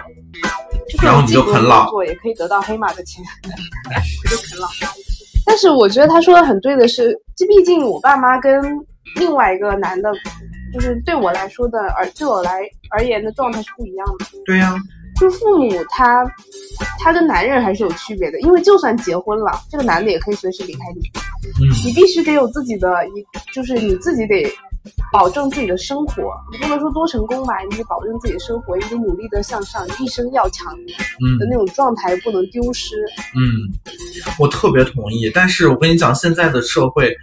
[0.88, 3.24] 就是然后你就啃老工作，也可以得到黑马的钱，
[4.24, 4.68] 我就啃老。
[5.46, 8.62] 但是我觉得他说的很对的是，这毕竟我爸妈跟
[9.16, 10.10] 另外一个男的，
[10.72, 14.26] 就是对我来说的，而对我来而言的状态是不一样的。
[14.44, 14.76] 对呀、
[15.20, 16.24] 就父母他
[16.98, 21.02] 他跟男人还是有区别的，因为就算结婚了，这个男的也可以随时离开你。
[21.42, 24.44] 嗯你必须得有自己的一，就是你自己得
[25.12, 32.96] 保证自己的生活，你不能说多成功吧，你得保证自己的生活，一直努力的向上，一生要强嗯的嗯那种状态不能丢失。
[33.34, 33.68] 嗯，
[34.38, 35.30] 我特别同意。
[35.34, 37.14] 但是我跟你讲，现在的社会，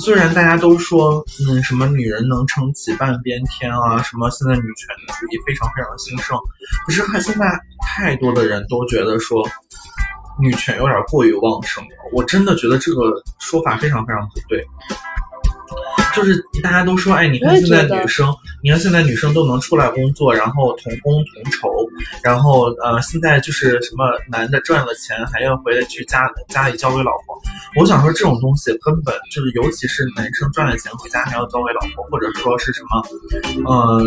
[0.00, 6.36] 虽然大家都说，嗯，什么女人能撑起半边天啊，什么现在女权主义非常非常兴盛，
[6.86, 7.46] 可是还现在
[7.80, 9.46] 太多的人都觉得说，
[10.40, 11.90] 女权有点过于旺盛了。
[12.12, 14.66] 我真的觉得这个说法非常非常不对。
[16.14, 21.68] 就是大家都说，哎，你看现在女生，你看现在女生都能出来工作，然后同工同酬，
[22.22, 27.40] 然后呃，现在就是什么男的赚了钱还要回来去家家里交给老婆。
[27.76, 34.00] 我想说这种东西根本就是，尤其是男生赚了钱回家还要交给老婆，或者说是什么，呃，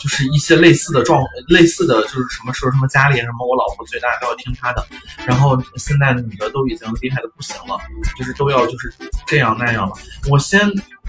[0.00, 4.86] 就是一些类似的状类似的就是什么说什么家里什么我老婆最大都要听她的，
[5.26, 7.76] 然后现在女的都已经厉害的不行了，
[8.16, 8.92] 就是都要就是
[9.26, 9.94] 这样那样了。
[10.30, 10.60] 我先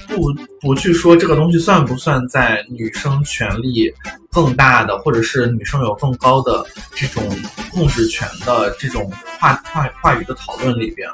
[0.07, 3.91] 不不去说这个东西算不算在女生权利
[4.31, 7.23] 更大的，或者是女生有更高的这种
[7.71, 11.09] 控制权的这种话话话语的讨论里边，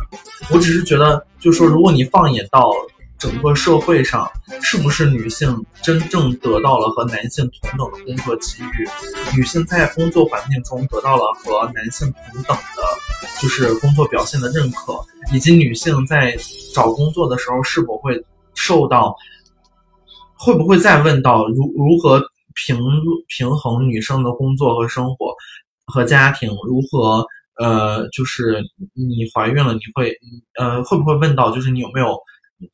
[0.49, 2.71] 我只是觉得，就说如果你放眼到
[3.17, 4.29] 整个社会上，
[4.61, 8.87] 是不是女性真正得到了和男性同等的工作机遇？
[9.35, 14.97] 女性在工作环境中得到了和男性同等的，就是工作表现的认可，
[15.33, 16.35] 以及女性在
[16.73, 18.15] 找工作的时候是否会
[18.69, 19.15] 受到，
[20.37, 22.21] 会不会再问到如如何
[22.53, 22.77] 平
[23.27, 25.33] 平衡女生的工作和生活
[25.87, 27.25] 和家庭，如何
[27.57, 28.61] 呃，就是
[28.93, 30.13] 你怀孕了，你会
[30.59, 32.15] 呃会不会问到就是你有没有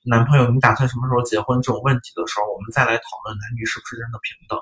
[0.04, 4.60] 男朋友，你打算什么时候结婚这种问题的时候，我们再来讨论男女是不是真的平等。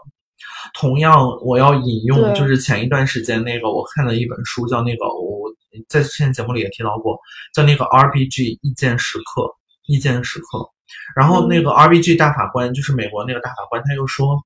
[0.75, 5.49] 同样，我要引用就是前一段时间那个我看的一本书，叫那个我
[5.89, 7.17] 在之前节目里也提到过，
[7.55, 9.49] 叫那个 RPG 意见时刻，
[9.88, 10.69] 意见时刻。
[11.15, 14.43] 然后那个 RBG 大法官就是美国那个大法官，他又说，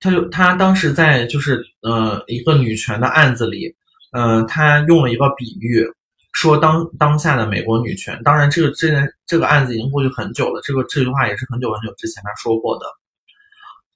[0.00, 3.74] 他就他当时在就是呃一个女权的案子里，
[4.12, 5.86] 呃，他用了一个比喻，
[6.32, 12.86] 说当当下的美国女权，当然这个这件这个案子已经过去很久了，这个这句话也是很久很久之前他说过的。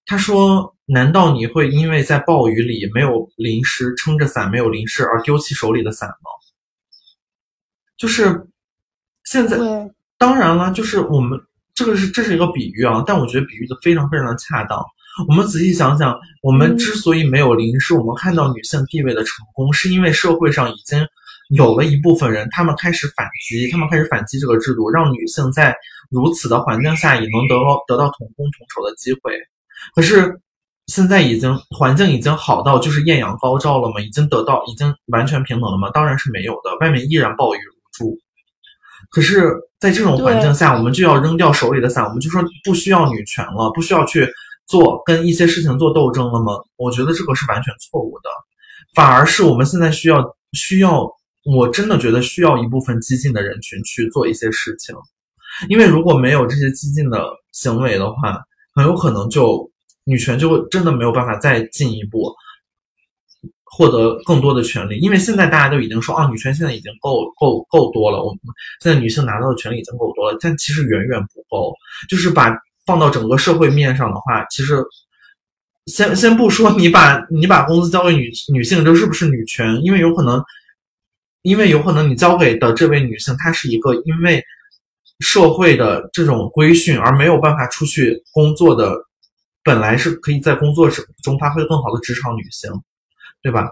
[0.08, 6.30] 他说：“难道你会因为在暴雨里没有淋湿，撑着伞没有淋湿而丢弃手里的伞吗？”
[7.98, 8.46] 就是
[9.24, 9.66] 现在，对，
[10.18, 11.38] 当然了，就是我们
[11.74, 14.82] 这个是这是一个比喻啊，但我觉得比喻的非常非常的恰当。
[15.28, 21.06] 我们仔细想想，我们嗯之所以没有淋湿，我们看到女性地位的成功，是因为社会上已经
[21.50, 25.74] 有了一部分人，他们开始反击，他们开始反击这个制度，让女性在
[26.10, 29.32] 如此的环境下也能得到得到同工同酬的机会。
[29.94, 30.38] 可是
[30.86, 34.00] 现在已经环境已经好到就是艳阳高照了吗？
[34.00, 35.90] 已经得到已经完全平等了吗？
[35.94, 38.18] 当然是没有的，外面依然暴雨如注。
[39.10, 44.28] 可是，在这种环境下，我们就要扔掉手里的伞，我们就说不需要女权了，不需要去
[44.66, 46.52] 做跟一些事情做斗争了吗？
[46.76, 48.30] 我觉得这个是完全错误的，
[48.94, 51.06] 反而是我们现在需要需要，
[51.44, 54.94] 我真的觉得需要一部分激进的人群去做一些事情，
[55.68, 58.38] 因为如果没有这些激进的行为的话，
[58.74, 59.70] 很有可能就
[60.04, 62.34] 女权就真的没有办法再进一步
[63.68, 68.40] 获得更多的权利，因为现在大家都已经说啊，女权现在已经够够够多了，我们
[68.80, 71.74] 现在女性拿到的权利已经够多了，但其实远远不够。
[72.08, 72.56] 就是把
[72.86, 74.82] 放到整个社会面上的话，其实
[75.86, 79.80] 先先不说你把你把工资交给女女性，这是不是女权？
[79.82, 80.42] 因为有可能，
[81.42, 84.42] 因为有可能你交给的这位女性，她是一个因为
[85.20, 88.94] 社会的这种规训而没有办法出去工作的，
[89.64, 90.88] 本来是可以在工作
[91.24, 92.70] 中发挥更好的职场女性，
[93.46, 93.70] 对吧？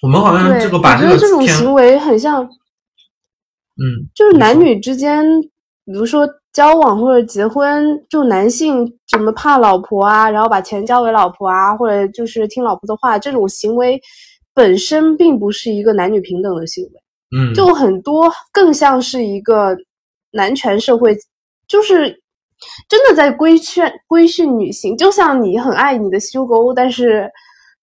[0.00, 5.24] 我们好像对，这个把我觉得这种行为很像，嗯，就是男女之间，
[5.84, 14.00] 比如说交往或者结婚，就男性怎么怕老婆啊，然后把钱交给老婆啊，或者就是听老婆的话，这种行为
[14.54, 16.90] 本身并不是一个男女平等的行为，
[17.36, 19.76] 嗯，就很多更像是一个
[20.30, 21.16] 男权社会，
[21.66, 22.22] 就是
[22.88, 27.28] 真的在规劝规训女性，就像你很爱你的修狗，但是。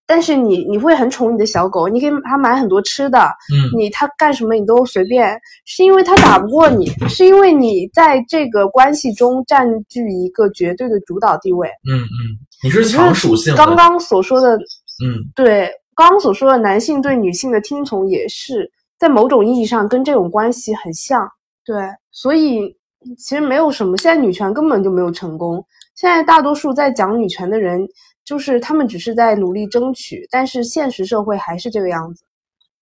[0.06, 3.18] 但是你你会很宠你的小狗，你给它买很多吃的，
[3.52, 11.68] 嗯你它干什么你都随便，是因为它打不过你，是因为你在这个关系中占据一个绝对的主导地位。
[11.90, 21.28] 嗯嗯，你是强属性，刚刚所说的，嗯对，刚刚所说的男性对女性的听从，也是在某种意义上跟这种关系很像。
[21.64, 21.76] 对，
[22.12, 22.76] 所以
[23.18, 25.64] 其实没有什么，现在女权根本就没有成功。
[25.96, 27.80] 现在大多数在讲女权的人，
[28.26, 32.24] 就是他们只是在努力争取，但是现实社会还是这个样子。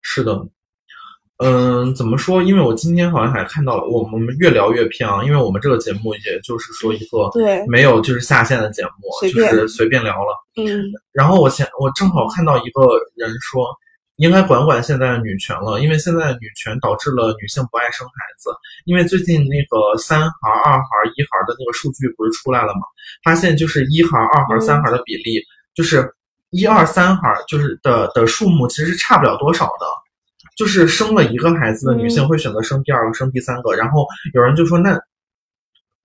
[0.01, 0.45] 是的，
[1.39, 2.43] 嗯，怎么说？
[2.43, 10.35] 因为我今天好像还看到了，我我们越聊越偏啊，因为我们这个节目也就是说一个对没有就是下线的节目，就是随便聊了。
[10.57, 10.83] 嗯，
[11.13, 12.83] 然后我前我正好看到一个
[13.15, 13.67] 人说，
[14.17, 18.51] 应该管管现在的女权了，因为现在的女权导致了女性不爱生孩子。
[18.85, 20.87] 因为最近那个三孩、二孩、
[21.17, 22.83] 一孩的那个数据不是出来了吗？
[23.25, 25.43] 发现就是一孩、二孩、嗯三孩的比例，
[25.75, 26.09] 就是
[26.51, 29.87] 一二三孩就是的的数目其实是差不了多少的。
[30.57, 35.01] 就是生了一个孩子的女性嗯会选择生第二个、生第三个，然后有人就说那。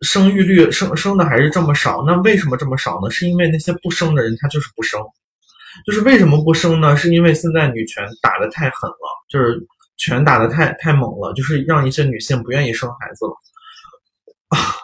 [0.01, 3.11] 生育率生生的还是这么少，那为什么这么少呢？
[3.11, 4.97] 是因为那些不生的人他就是不生，
[5.85, 6.95] 就是为什么不生呢？
[6.95, 9.59] 是因为现在女权打得太狠了，就是
[9.97, 13.31] 拳打得太太猛了，就是让一些女性不愿意生孩子了。
[14.49, 14.75] 啊，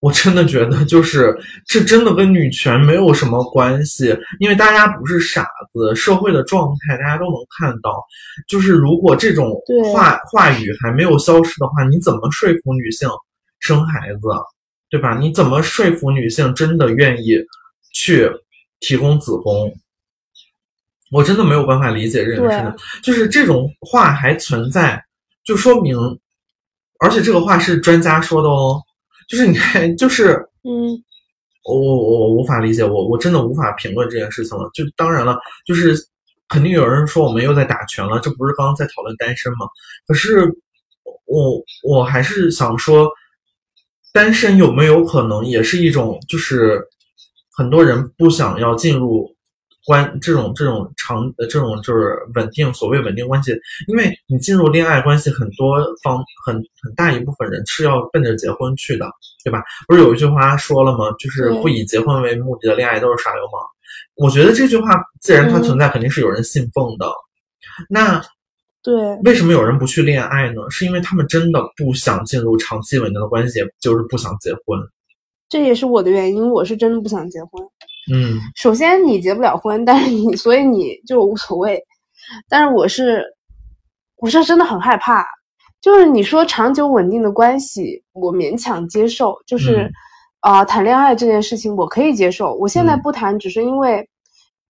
[0.00, 1.34] 我真的觉得就是
[1.66, 8.04] 这真的跟女权没有什么关系，因为大家不是傻子，社会的状态大家都能看到。
[8.48, 9.50] 就是如果这种
[9.92, 13.08] 话话语还没有消失的话，你怎么说服女性
[13.60, 14.20] 生孩子？
[14.90, 15.18] 对吧？
[15.18, 17.36] 你怎么说服女性真的愿意
[17.92, 18.30] 去
[18.78, 19.74] 提供子宫？
[21.14, 25.00] 我真的没有办法理解这件事情，就是这种话还存在，
[25.44, 25.96] 就说明，
[26.98, 28.82] 而且这个话是专家说的哦，
[29.28, 30.32] 就是你看，就是
[30.64, 30.90] 嗯，
[31.64, 34.68] 我我我无法理解，我我真的无法评论这件事情了。
[34.74, 35.94] 就当然了，就是
[36.48, 39.66] 肯定有人说我们又在打拳了，这不是刚刚在讨论单身吗？
[40.06, 40.44] 可是
[41.26, 43.08] 我我还是想说。
[44.12, 46.80] 单身有没有可能也是一种，就是
[47.56, 49.33] 很多人不想要进入
[49.86, 53.52] 关这种这种长呃这种就是稳定所谓稳定关系，
[53.88, 59.10] 因为你进入恋爱关系，很多方很很大一部分人是要奔着结婚去的，
[59.44, 59.62] 对吧？
[59.86, 61.14] 不是有一句话说了吗？
[61.18, 63.62] 就是不以结婚为目的的恋爱都是耍流氓。
[64.16, 67.06] 我觉得这句话既然它存在，肯定是有人信奉的。
[67.88, 68.22] 那
[68.82, 70.62] 对，为什么有人不去恋爱呢？
[70.70, 74.78] 是因为他们真的不想进入长期稳定的关系，就是不想结婚。
[75.48, 77.50] 这也是我的原因，我是真的不想结婚。
[78.12, 81.82] 嗯，首先你结不了婚，但是你所以你就无所谓。
[82.48, 83.24] 但是我是，
[84.16, 85.24] 我是真的很害怕。
[85.80, 89.34] 就是你说长久稳定的关系，我勉强接受。
[89.46, 89.90] 就是
[90.40, 92.54] 啊，谈恋爱这件事情我可以接受。
[92.54, 94.06] 我现在不谈，只是因为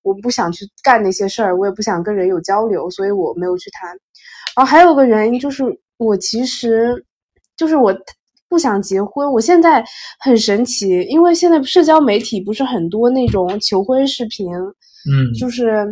[0.03, 3.91] 我不想去干那些事儿，我也不想跟人有交流，所以我没有去谈。
[4.57, 5.64] 然后还有个原因就是，
[5.97, 7.05] 我其实
[7.57, 7.93] 就是我。
[8.55, 9.84] 不想结婚，我现在
[10.20, 15.84] 很神奇，因为现在社交媒体不是很多那种求婚视频，嗯，就是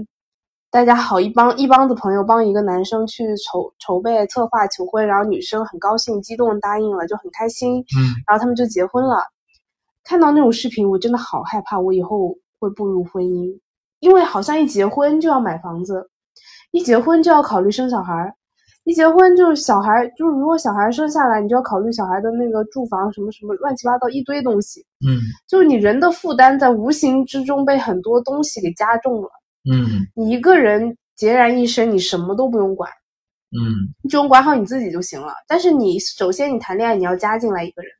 [0.70, 7.98] 大家好一帮一帮子朋友帮一个男生去筹筹备策划求婚，然后女生很高兴激动答应了，就很开心，嗯，
[8.28, 9.16] 然后他们就结婚了。
[10.04, 13.58] 看到那种视频，我真的好害怕，我以后会步入婚姻，
[13.98, 16.08] 因为好像一结婚就要买房子，
[16.70, 18.32] 一结婚就要考虑生小孩。
[18.84, 24.84] 一结婚就是小孩，就是如果小孩生下来，你就要考虑小孩的那个住房什么什么乱七八糟一堆东西。
[25.06, 29.28] 嗯，就是你人的负担在无形之中被很多东西给加重了。
[29.70, 32.90] 嗯，你一个人孑然一身，你什么都不用管。
[33.52, 35.32] 嗯，你只用管好你自己就行了。
[35.46, 37.90] 但是你首先你谈恋爱，你要加进来一个人，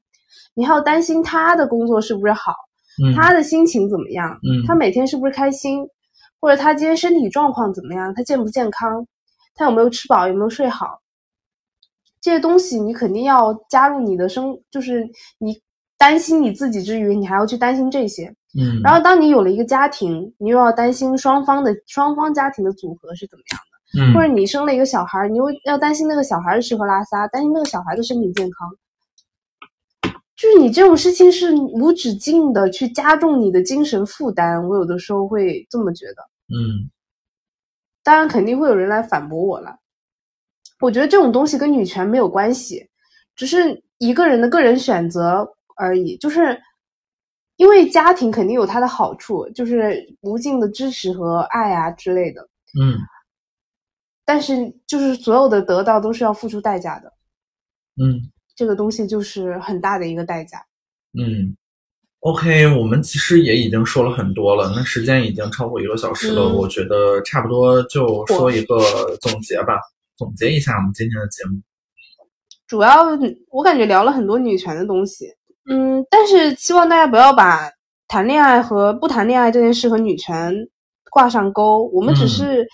[0.54, 2.52] 你还要担心他的工作是不是好，
[3.14, 5.86] 他的心情怎么样，他每天是不是开心，
[6.40, 9.06] 或者他今天身体状况怎么样，他健不健康。
[9.54, 10.26] 他有没有吃饱？
[10.28, 11.00] 有没有睡好？
[12.20, 15.60] 这些东西你肯定要加入你的生，就是你
[15.98, 18.32] 担心你自己之余，你还要去担心这些。
[18.56, 18.80] 嗯。
[18.82, 23.72] 然后，当你有了一个家庭，你又要担心双方的双方家庭的组合是怎么样的。
[24.00, 24.14] 嗯。
[24.14, 28.70] 或者你生了一个小孩，你又要担心那个小孩的吃喝拉撒，担心那个小孩的身体健康。
[30.36, 34.68] 就是你这种事情是无止境的去加重你的精神负担。
[34.68, 36.22] 我有的时候会这么觉得。
[36.54, 36.90] 嗯。
[38.02, 39.78] 当然，肯定会有人来反驳我了。
[40.80, 42.88] 我觉得这种东西跟女权没有关系，
[43.36, 46.16] 只是一个人的个人选择而已。
[46.16, 46.60] 就是
[47.56, 52.42] 因为家庭肯定有它的好处，就是无尽的支持和爱啊之类的。
[52.80, 52.98] 嗯。
[54.24, 57.12] 但是，就是所有的得到都是要付出代价的。
[58.02, 58.30] 嗯。
[58.54, 60.58] 这个东西就是很大的一个代价。
[61.12, 61.56] 嗯。
[62.22, 68.78] OK，我们其实也已经说了很多了，那时间已经超过一个小时了，我觉得差不多就说一个
[69.20, 69.74] 总结吧，
[70.16, 71.60] 总结一下我们今天的节目。
[72.68, 73.08] 主要
[73.50, 75.26] 我感觉聊了很多女权的东西，
[75.68, 77.68] 嗯，但是希望大家不要把
[78.06, 80.54] 谈恋爱和不谈恋爱这件事和女权
[81.10, 81.90] 挂上钩。
[81.92, 82.64] 我们只是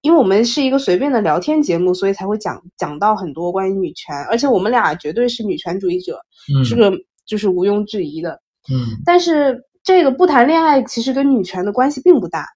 [0.00, 6.18] 因为我们是一个随便的聊天节目，所以才会讲讲到很多关于女权，而且我们俩绝对是女权主义者，
[6.66, 6.90] 这个
[7.26, 8.40] 就是毋庸置疑的。
[8.68, 12.46] 嗯，但是这个不谈恋爱其实跟女权的关系并不大。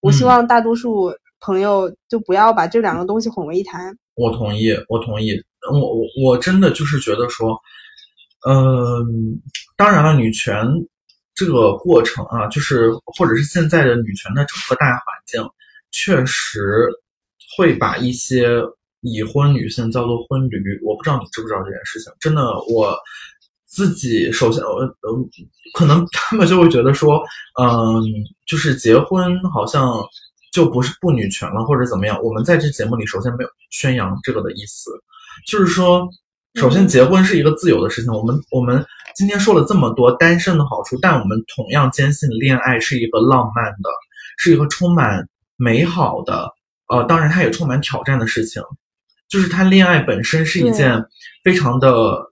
[0.00, 3.94] 我希望大多数朋友就不要把这两个东西混为一谈。
[4.14, 5.32] 我同意，我同意。
[5.70, 7.58] 我我我真的就是觉得说，
[8.46, 9.38] 嗯，
[9.76, 10.66] 当然了，女权
[11.34, 15.42] 这个过程啊，就是或者是现在的女权的整个大环境，
[15.90, 16.88] 确实
[17.56, 18.60] 会把一些
[19.00, 20.80] 已婚女性叫做婚驴。
[20.82, 22.96] 我不知道你知不知道这件事情，真的我。
[23.74, 25.28] 自己首先，呃呃，
[25.76, 27.20] 可能他们就会觉得说，
[27.60, 28.00] 嗯，
[28.46, 29.92] 就是结婚好像
[30.52, 32.16] 就不是不女权了，或者怎么样。
[32.22, 34.92] 我们在这节目里首先没有宣扬这个的意思，
[35.48, 36.06] 就是说，
[36.54, 38.12] 首先结婚是一个自由的事情。
[38.12, 43.90] 我们我们今天说了这么多单身的好处，但我们同样坚信恋爱是一个浪漫的，
[44.38, 46.48] 是一个充满美好的，
[46.88, 48.62] 呃，当然它也充满挑战的事情。
[49.28, 51.04] 就是它恋爱本身是一件
[51.42, 52.30] 非常的。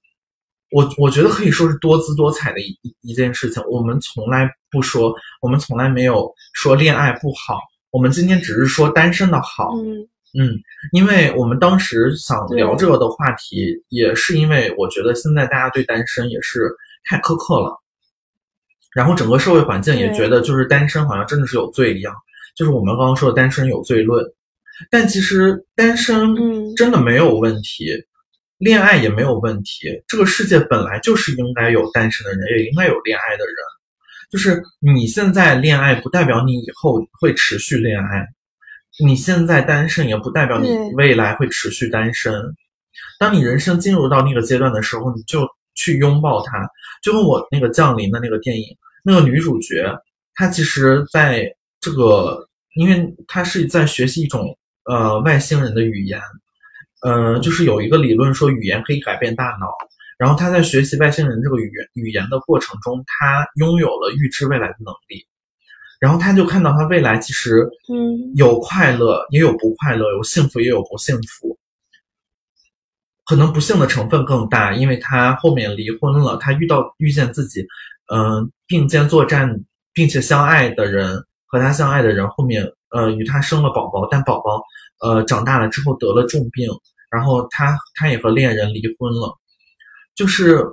[0.73, 3.63] 我我觉得可以说是多姿多彩的一一件事情。
[3.71, 7.61] 我们从来不说，我们从来没有说恋爱不好。
[7.91, 9.75] 我们今天只是说单身的好。
[9.77, 10.59] 嗯嗯，
[10.93, 17.79] 因为我们当时想聊这个的话题，也是因为我觉得现在大家对单身也是太苛刻了，
[18.95, 22.15] 然后整个社会环境也觉得就是单身好像真的是有罪一样，
[22.57, 24.25] 就是我们刚刚说的单身有罪论。
[24.91, 26.35] 但其实单身
[26.77, 27.93] 真的没有问题。
[28.63, 33.55] 恋爱也没有问题，这个世界本来就是应该有单身的人，也应该有恋爱的人。
[34.31, 38.25] 就是你现在恋爱，不代表你以后会持续恋爱；
[39.05, 42.33] 你现在单身，也不代表你未来会持续单身。
[43.19, 45.45] 当你人生进入到那个阶段的时候，你就
[45.75, 46.53] 去拥抱它。
[47.03, 48.65] 就跟我那个降临的那个电影，
[49.03, 49.93] 那个女主角，
[50.35, 56.21] 她其实，在这个，因为她是在学习一种呃外星人的语言，
[57.03, 59.69] 呃，就是有一个理论说语言可以改变大脑。
[60.19, 65.27] 然后他在学习外星人这个语言语言的过程中，他拥有了预知未来的能力。
[66.01, 71.59] 然后他就看到他未来其实嗯有快乐，也有不快乐，有幸福也有不幸福。
[73.25, 77.67] 可能不幸的成分更大，因为他后面离婚了，他遇到遇见自己，
[78.13, 79.49] 嗯、并肩作战
[79.93, 84.61] 并且相爱的人和他相爱的人，后面呃与他生了宝宝，但宝宝
[85.01, 86.69] 呃长大了之后得了重病，
[87.13, 89.39] 然后他他也和恋人离婚了，
[90.15, 90.65] 就是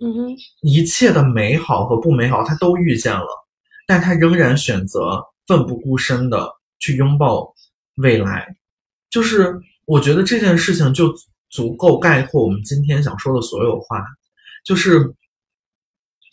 [0.00, 3.26] 嗯哼一切的美好和不美好他都遇见了，
[3.86, 7.54] 但他仍然选择奋不顾身的去拥抱
[7.96, 8.54] 未来，
[9.08, 11.14] 就是我觉得这件事情就
[11.48, 14.04] 足够概括我们今天想说的所有话，
[14.64, 15.14] 就是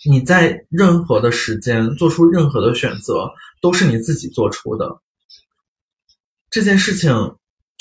[0.09, 4.99] 你在任何的时间做出任何的选择，都是你自己做出的。
[6.49, 7.11] 这件事情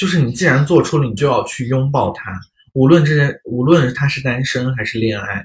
[0.01, 2.33] 就是你既然做出了，你就要去拥抱他，
[2.73, 5.45] 无论这件无论他是单身还是恋爱。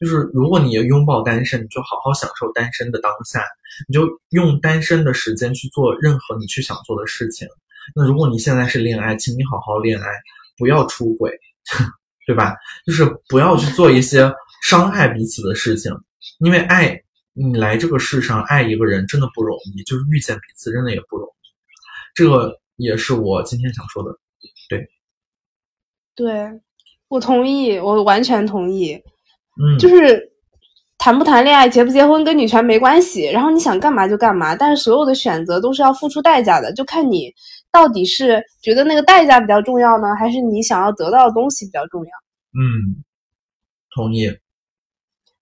[0.00, 3.44] 就是如果你拥抱单身，你就好好享受单身的当下，
[3.86, 7.46] 你就用单身的时间去做任何你去想做的事情。
[7.94, 10.06] 那如果你现在是恋爱，请你好好恋爱，
[10.58, 11.30] 不要出轨，
[12.26, 12.56] 对吧？
[12.84, 14.28] 就是不要去做一些
[14.64, 15.92] 伤害彼此的事情，
[16.40, 17.00] 因为爱，
[17.34, 21.46] 你来这个世上爱一个人真的不容易，就是遇见彼此真的也不容易。
[22.16, 24.10] 这个也是我今天想说的。
[24.68, 24.86] 对，
[26.14, 26.60] 对
[27.08, 28.94] 我同意，我完全同意。
[29.62, 30.32] 嗯，就是
[30.98, 37.32] 谈不谈恋爱、结不结婚跟女权没关系，然后你想干嘛就干嘛，但是所有的选择都是要付出代价的，就看你
[37.70, 42.10] 到底是觉得那个代价比较重要呢，还是你想要得到的东西比较重要。
[42.54, 43.04] 嗯，
[43.94, 44.28] 同意。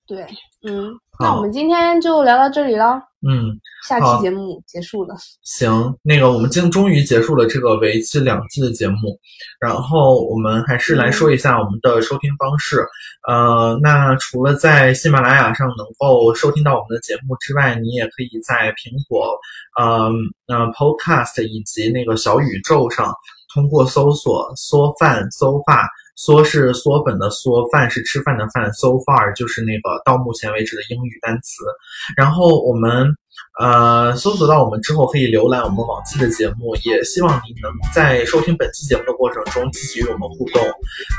[0.06, 0.26] 对，
[0.66, 5.14] 嗯，那我们今天就聊到这里了，嗯，下期节目结束了。
[5.42, 9.18] 行，那个我们今终于结束了这个为期两季的节目，
[9.60, 12.84] 然后我们还是来说一下我们的收听方式。
[13.28, 19.38] 呃，那除了在喜马拉雅上能够收听到我们的节目之外，你也可以在苹果、
[19.78, 20.10] 呃
[20.48, 23.14] 呃 Podcast 以及那个小宇宙上，
[23.52, 25.86] 通过搜索“缩饭搜发”。
[26.20, 31.64] 缩是缩粉的缩，饭是吃饭的饭，so far 就是那个到目前为止的英语单词。
[32.14, 33.08] 然后我们
[33.58, 36.74] 呃搜索到我们之后，可以浏览我们往期的节目。
[36.84, 40.62] 也希望您能在收听本期节目的过程中积极与我们互动，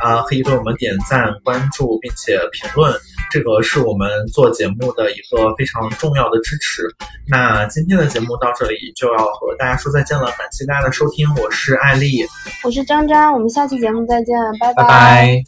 [0.03, 2.93] 啊、可以对我们点赞、关注并且评论，
[3.31, 6.83] 这个是我们做节目的一个非常重要的支持。
[7.29, 12.25] 那今天的节目到这里就要和大家说再见了，感谢大家的收听，我是艾丽，
[12.63, 15.43] 我是张张，我们下期节目再见，拜拜拜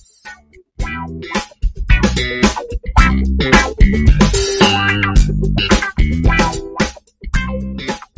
[2.15, 2.45] Thank
[7.81, 8.12] you.